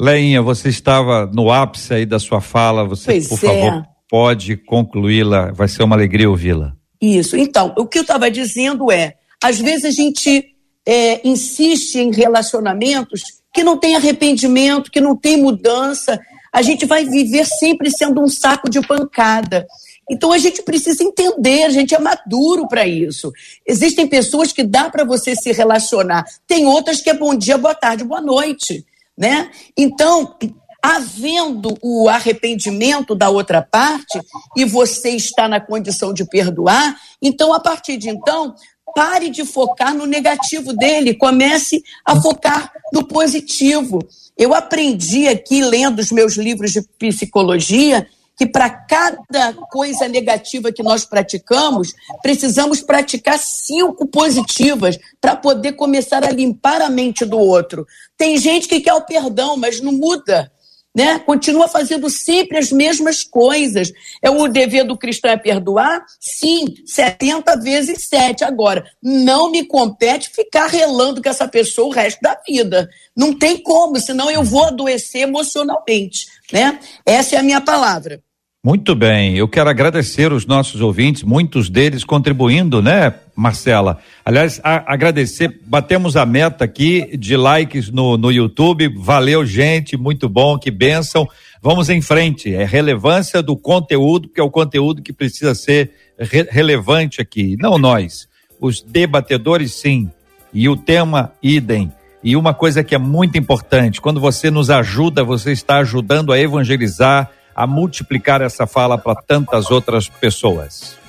[0.00, 3.38] Leinha, você estava no ápice aí da sua fala, você, pois por é.
[3.38, 6.74] favor, pode concluí-la, vai ser uma alegria ouvi-la.
[7.00, 10.54] Isso, então, o que eu estava dizendo é, às vezes a gente
[10.86, 13.22] é, insiste em relacionamentos
[13.52, 16.20] que não tem arrependimento, que não tem mudança,
[16.52, 19.66] a gente vai viver sempre sendo um saco de pancada.
[20.10, 23.32] Então a gente precisa entender, a gente é maduro para isso.
[23.66, 27.74] Existem pessoas que dá para você se relacionar, tem outras que é bom dia, boa
[27.74, 28.84] tarde, boa noite,
[29.16, 29.50] né?
[29.76, 30.36] Então,
[30.82, 34.20] havendo o arrependimento da outra parte
[34.56, 38.54] e você está na condição de perdoar, então a partir de então,
[38.94, 43.98] pare de focar no negativo dele, comece a focar no positivo.
[44.36, 48.06] Eu aprendi aqui, lendo os meus livros de psicologia,
[48.36, 56.24] que para cada coisa negativa que nós praticamos, precisamos praticar cinco positivas para poder começar
[56.24, 57.86] a limpar a mente do outro.
[58.16, 60.50] Tem gente que quer o perdão, mas não muda
[60.94, 61.18] né?
[61.20, 63.92] Continua fazendo sempre as mesmas coisas.
[64.20, 66.04] É o dever do cristão é perdoar?
[66.18, 68.44] Sim, 70 vezes 7.
[68.44, 72.88] Agora, não me compete ficar relando com essa pessoa o resto da vida.
[73.16, 76.80] Não tem como, senão eu vou adoecer emocionalmente, né?
[77.06, 78.20] Essa é a minha palavra.
[78.62, 83.10] Muito bem, eu quero agradecer os nossos ouvintes, muitos deles contribuindo, né,
[83.40, 83.98] Marcela?
[84.24, 90.28] Aliás, a, agradecer, batemos a meta aqui de likes no, no YouTube, valeu gente, muito
[90.28, 91.26] bom, que benção.
[91.62, 96.46] Vamos em frente, é relevância do conteúdo, que é o conteúdo que precisa ser re
[96.50, 98.28] relevante aqui, não nós,
[98.60, 100.10] os debatedores sim,
[100.52, 101.90] e o tema idem.
[102.22, 106.38] E uma coisa que é muito importante, quando você nos ajuda, você está ajudando a
[106.38, 110.99] evangelizar a multiplicar essa fala para tantas outras pessoas.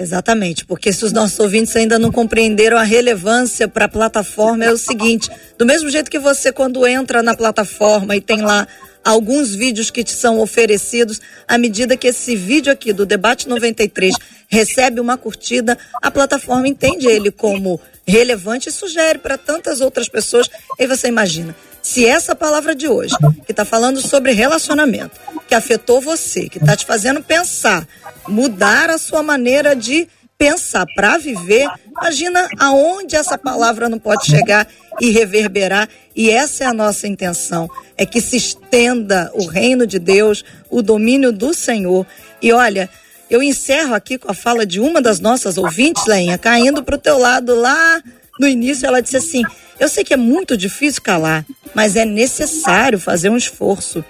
[0.00, 4.70] Exatamente, porque se os nossos ouvintes ainda não compreenderam a relevância para a plataforma, é
[4.70, 5.28] o seguinte:
[5.58, 8.68] do mesmo jeito que você, quando entra na plataforma e tem lá
[9.04, 14.14] alguns vídeos que te são oferecidos, à medida que esse vídeo aqui do Debate 93
[14.46, 20.48] recebe uma curtida, a plataforma entende ele como relevante e sugere para tantas outras pessoas.
[20.78, 23.14] E você imagina, se essa palavra de hoje,
[23.44, 27.86] que está falando sobre relacionamento, que afetou você, que está te fazendo pensar,
[28.28, 34.68] mudar a sua maneira de pensar para viver, imagina aonde essa palavra não pode chegar
[35.00, 35.88] e reverberar.
[36.14, 40.82] E essa é a nossa intenção, é que se estenda o reino de Deus, o
[40.82, 42.06] domínio do Senhor.
[42.40, 42.88] E olha,
[43.28, 46.98] eu encerro aqui com a fala de uma das nossas ouvintes, Leinha, caindo para o
[46.98, 48.00] teu lado lá
[48.38, 49.42] no início, ela disse assim:
[49.78, 54.04] Eu sei que é muito difícil calar, mas é necessário fazer um esforço.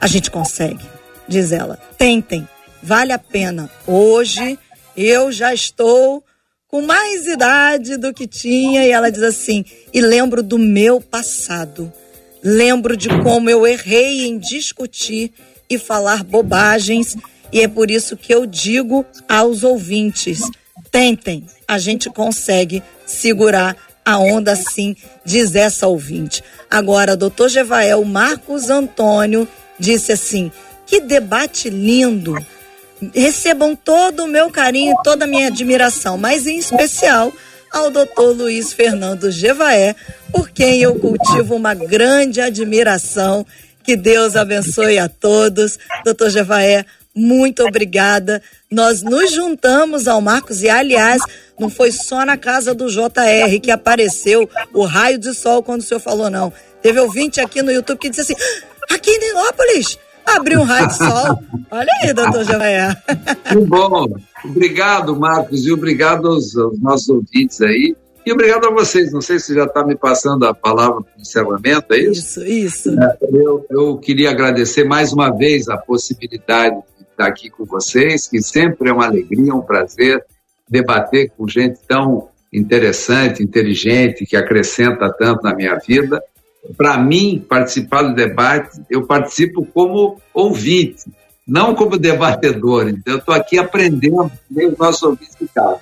[0.00, 0.84] A gente consegue,
[1.28, 1.78] diz ela.
[1.96, 2.46] Tentem,
[2.82, 3.70] vale a pena.
[3.86, 4.58] Hoje
[4.96, 6.22] eu já estou
[6.68, 11.92] com mais idade do que tinha, e ela diz assim: e lembro do meu passado.
[12.42, 15.32] Lembro de como eu errei em discutir
[15.70, 17.16] e falar bobagens,
[17.52, 20.40] e é por isso que eu digo aos ouvintes:
[20.92, 23.74] tentem, a gente consegue segurar
[24.04, 26.44] a onda sim, diz essa ouvinte.
[26.70, 30.52] Agora, doutor Jevael Marcos Antônio disse assim:
[30.86, 32.36] que debate lindo.
[33.14, 37.32] Recebam todo o meu carinho e toda a minha admiração, mas em especial
[37.72, 39.96] ao doutor Luiz Fernando Jevaé,
[40.30, 43.46] por quem eu cultivo uma grande admiração.
[43.82, 45.78] Que Deus abençoe a todos.
[46.04, 46.84] Doutor Jevaé,
[47.14, 48.42] muito obrigada.
[48.70, 51.22] Nós nos juntamos ao Marcos e, aliás,
[51.58, 55.84] não foi só na casa do JR que apareceu o raio de sol quando o
[55.84, 56.52] senhor falou, não.
[56.80, 58.42] Teve ouvinte aqui no YouTube que disse assim:
[58.90, 61.38] ah, aqui em Nilópolis, abriu um raio de sol.
[61.70, 62.96] Olha aí, doutor Javaé.
[63.48, 64.06] Que bom.
[64.44, 67.94] Obrigado, Marcos, e obrigado aos, aos nossos ouvintes aí.
[68.24, 69.12] E obrigado a vocês.
[69.12, 72.40] Não sei se já está me passando a palavra para o encerramento, é isso?
[72.40, 73.00] Isso, isso.
[73.00, 76.76] É, eu, eu queria agradecer mais uma vez a possibilidade
[77.22, 80.24] estar aqui com vocês, que sempre é uma alegria, um prazer
[80.68, 86.22] debater com gente tão interessante, inteligente, que acrescenta tanto na minha vida.
[86.76, 91.04] Para mim, participar do debate, eu participo como ouvinte,
[91.46, 92.88] não como debatedor.
[92.88, 95.80] Então, eu estou aqui aprendendo, nem os nossos ouvintes de casa.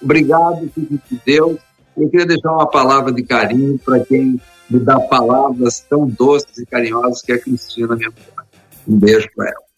[0.00, 1.58] Obrigado, filho de Deus.
[1.96, 6.66] Eu queria deixar uma palavra de carinho para quem me dá palavras tão doces e
[6.66, 8.46] carinhosas, que é a Cristina, minha mulher.
[8.86, 9.69] Um beijo para ela.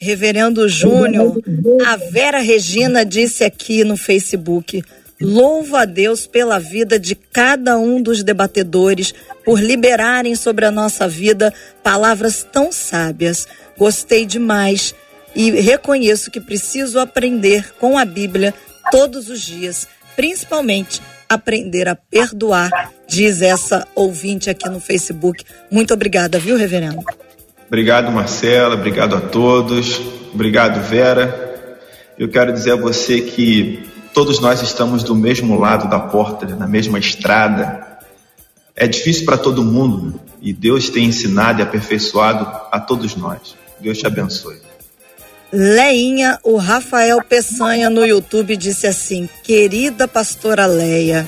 [0.00, 1.40] Reverendo Júnior,
[1.86, 4.82] a Vera Regina disse aqui no Facebook:
[5.20, 11.06] louvo a Deus pela vida de cada um dos debatedores, por liberarem sobre a nossa
[11.06, 13.46] vida palavras tão sábias.
[13.76, 14.94] Gostei demais
[15.34, 18.54] e reconheço que preciso aprender com a Bíblia
[18.90, 19.86] todos os dias
[20.20, 25.44] principalmente aprender a perdoar, diz essa ouvinte aqui no Facebook.
[25.70, 27.02] Muito obrigada, viu, reverendo?
[27.70, 28.74] Obrigado, Marcela.
[28.74, 30.00] Obrigado a todos.
[30.34, 31.68] Obrigado, Vera.
[32.18, 36.66] Eu quero dizer a você que todos nós estamos do mesmo lado da porta, na
[36.66, 37.96] mesma estrada.
[38.74, 43.54] É difícil para todo mundo e Deus tem ensinado e aperfeiçoado a todos nós.
[43.78, 44.58] Deus te abençoe.
[45.52, 51.24] Leinha, o Rafael Peçanha no YouTube disse assim: Querida pastora Leia,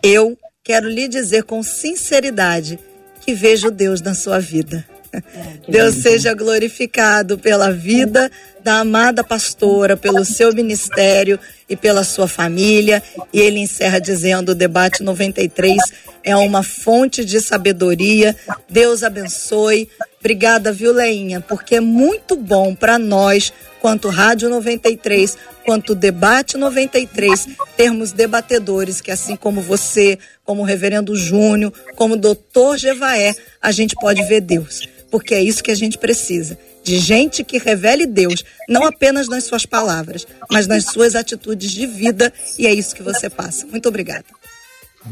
[0.00, 2.78] eu quero lhe dizer com sinceridade
[3.20, 4.86] que vejo Deus na sua vida.
[5.68, 8.30] Deus seja glorificado pela vida
[8.62, 11.38] da amada pastora, pelo seu ministério
[11.68, 13.02] e pela sua família.
[13.32, 15.78] E ele encerra dizendo: o debate 93
[16.24, 18.34] é uma fonte de sabedoria.
[18.68, 19.88] Deus abençoe.
[20.20, 21.40] Obrigada, viu, Leinha?
[21.40, 23.52] Porque é muito bom para nós,
[23.82, 31.16] quanto Rádio 93, quanto Debate 93, termos debatedores que, assim como você, como o Reverendo
[31.16, 34.88] Júnior, como o Doutor Jevaé, a gente pode ver Deus.
[35.10, 39.44] Porque é isso que a gente precisa de gente que revele Deus, não apenas nas
[39.44, 43.66] suas palavras, mas nas suas atitudes de vida, e é isso que você passa.
[43.66, 44.24] Muito obrigada.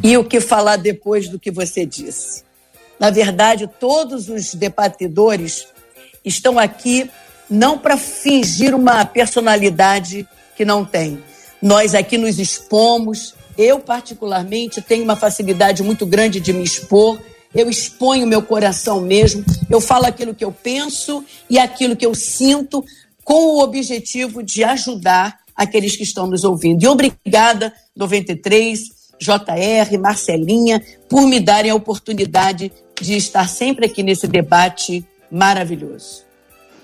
[0.02, 2.44] E o que falar depois do que você disse?
[2.98, 5.66] Na verdade, todos os debatedores
[6.24, 7.10] estão aqui
[7.50, 10.26] não para fingir uma personalidade
[10.56, 11.22] que não tem.
[11.60, 13.34] Nós aqui nos expomos.
[13.58, 17.18] Eu, particularmente, tenho uma facilidade muito grande de me expor.
[17.54, 19.44] Eu exponho meu coração mesmo.
[19.68, 22.84] Eu falo aquilo que eu penso e aquilo que eu sinto,
[23.24, 26.82] com o objetivo de ajudar aqueles que estão nos ouvindo.
[26.82, 34.26] E obrigada, 93 JR, Marcelinha, por me darem a oportunidade de estar sempre aqui nesse
[34.26, 36.29] debate maravilhoso.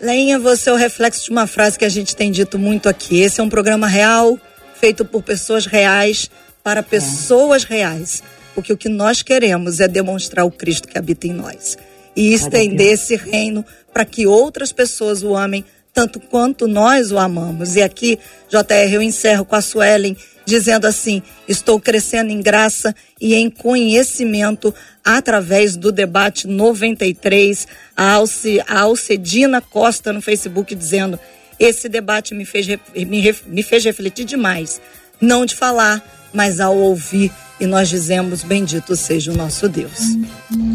[0.00, 3.20] Leinha, você é o reflexo de uma frase que a gente tem dito muito aqui.
[3.20, 4.38] Esse é um programa real,
[4.78, 6.30] feito por pessoas reais,
[6.62, 7.74] para pessoas é.
[7.74, 8.22] reais.
[8.54, 11.78] Porque o que nós queremos é demonstrar o Cristo que habita em nós.
[12.14, 17.74] E estender esse reino para que outras pessoas o amem tanto quanto nós o amamos.
[17.74, 18.18] E aqui,
[18.50, 20.14] JR, eu encerro com a Suelen
[20.46, 24.72] dizendo assim: estou crescendo em graça e em conhecimento
[25.04, 27.66] através do debate 93.
[27.96, 31.18] A, Alce, a Alcedina Costa no Facebook dizendo:
[31.58, 34.80] esse debate me fez, me, me fez refletir demais.
[35.20, 37.32] Não de falar, mas ao ouvir.
[37.58, 39.98] E nós dizemos: Bendito seja o nosso Deus.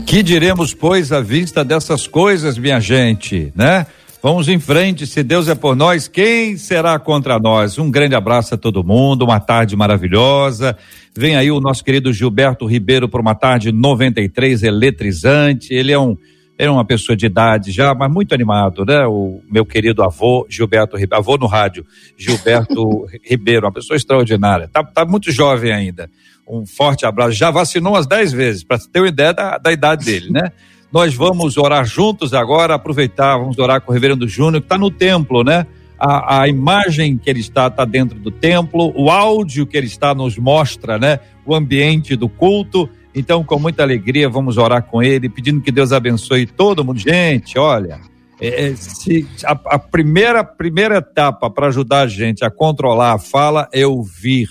[0.06, 3.86] Que diremos, pois, à vista dessas coisas, minha gente, né?
[4.24, 7.80] Vamos em frente, se Deus é por nós, quem será contra nós?
[7.80, 10.78] Um grande abraço a todo mundo, uma tarde maravilhosa.
[11.18, 15.74] Vem aí o nosso querido Gilberto Ribeiro para uma tarde 93 eletrizante.
[15.74, 16.16] Ele é um
[16.56, 19.08] é uma pessoa de idade já, mas muito animado, né?
[19.08, 21.84] O meu querido avô Gilberto Ribeiro, avô no rádio,
[22.16, 24.70] Gilberto Ribeiro, uma pessoa extraordinária.
[24.72, 26.08] Tá, tá muito jovem ainda.
[26.48, 27.32] Um forte abraço.
[27.32, 30.52] Já vacinou umas 10 vezes, para ter uma ideia da, da idade dele, né?
[30.92, 34.92] Nós vamos orar juntos agora, aproveitar, vamos orar com o reverendo Júnior, que está no
[34.92, 35.66] templo, né?
[35.98, 40.14] A, a, imagem que ele está está dentro do templo, o áudio que ele está
[40.14, 41.20] nos mostra, né?
[41.46, 42.90] O ambiente do culto.
[43.16, 47.00] Então, com muita alegria, vamos orar com ele, pedindo que Deus abençoe todo mundo.
[47.00, 48.02] Gente, olha,
[48.42, 53.20] é, é se, a, a, primeira, primeira etapa para ajudar a gente a controlar a
[53.20, 54.50] fala é ouvir,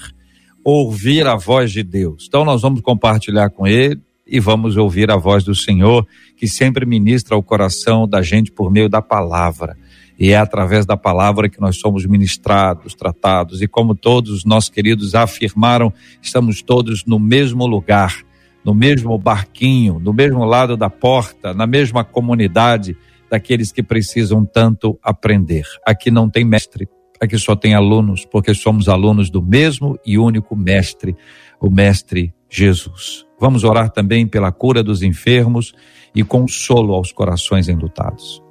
[0.64, 2.26] ouvir a voz de Deus.
[2.28, 4.00] Então, nós vamos compartilhar com ele
[4.30, 6.06] e vamos ouvir a voz do Senhor,
[6.36, 9.76] que sempre ministra ao coração da gente por meio da palavra.
[10.18, 13.60] E é através da palavra que nós somos ministrados, tratados.
[13.60, 18.22] E como todos os nossos queridos afirmaram, estamos todos no mesmo lugar,
[18.64, 22.96] no mesmo barquinho, no mesmo lado da porta, na mesma comunidade
[23.30, 25.64] daqueles que precisam tanto aprender.
[25.86, 26.86] Aqui não tem mestre,
[27.20, 31.16] aqui só tem alunos, porque somos alunos do mesmo e único mestre,
[31.60, 33.29] o mestre Jesus.
[33.40, 35.72] Vamos orar também pela cura dos enfermos
[36.14, 38.42] e consolo aos corações enlutados.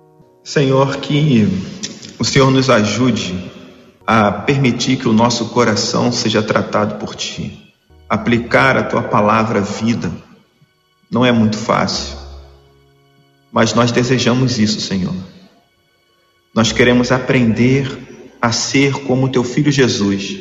[0.43, 1.47] Senhor, que
[2.17, 3.51] o Senhor nos ajude
[4.07, 7.71] a permitir que o nosso coração seja tratado por Ti.
[8.09, 10.11] Aplicar a Tua palavra vida
[11.11, 12.17] não é muito fácil,
[13.51, 15.13] mas nós desejamos isso, Senhor.
[16.55, 17.87] Nós queremos aprender
[18.41, 20.39] a ser como Teu Filho Jesus.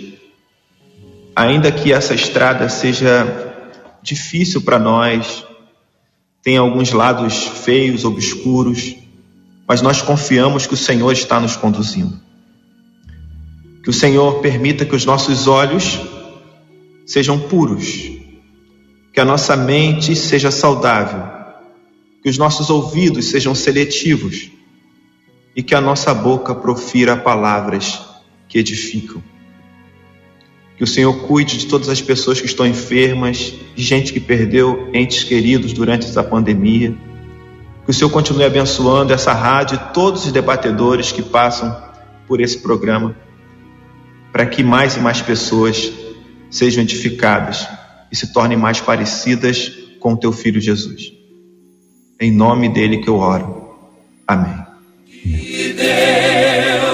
[1.36, 3.47] Ainda que essa estrada seja
[4.08, 5.44] difícil para nós,
[6.42, 8.96] tem alguns lados feios, obscuros,
[9.66, 12.18] mas nós confiamos que o Senhor está nos conduzindo.
[13.82, 16.00] Que o Senhor permita que os nossos olhos
[17.06, 17.86] sejam puros,
[19.12, 21.22] que a nossa mente seja saudável,
[22.22, 24.50] que os nossos ouvidos sejam seletivos
[25.54, 28.00] e que a nossa boca profira palavras
[28.48, 29.22] que edificam.
[30.78, 34.88] Que o Senhor cuide de todas as pessoas que estão enfermas, de gente que perdeu
[34.94, 36.96] entes queridos durante essa pandemia.
[37.84, 41.76] Que o Senhor continue abençoando essa rádio e todos os debatedores que passam
[42.28, 43.16] por esse programa,
[44.30, 45.92] para que mais e mais pessoas
[46.48, 47.66] sejam edificadas
[48.12, 51.12] e se tornem mais parecidas com o teu filho Jesus.
[52.20, 53.68] Em nome dele que eu oro.
[54.26, 54.64] Amém.
[55.06, 55.74] Que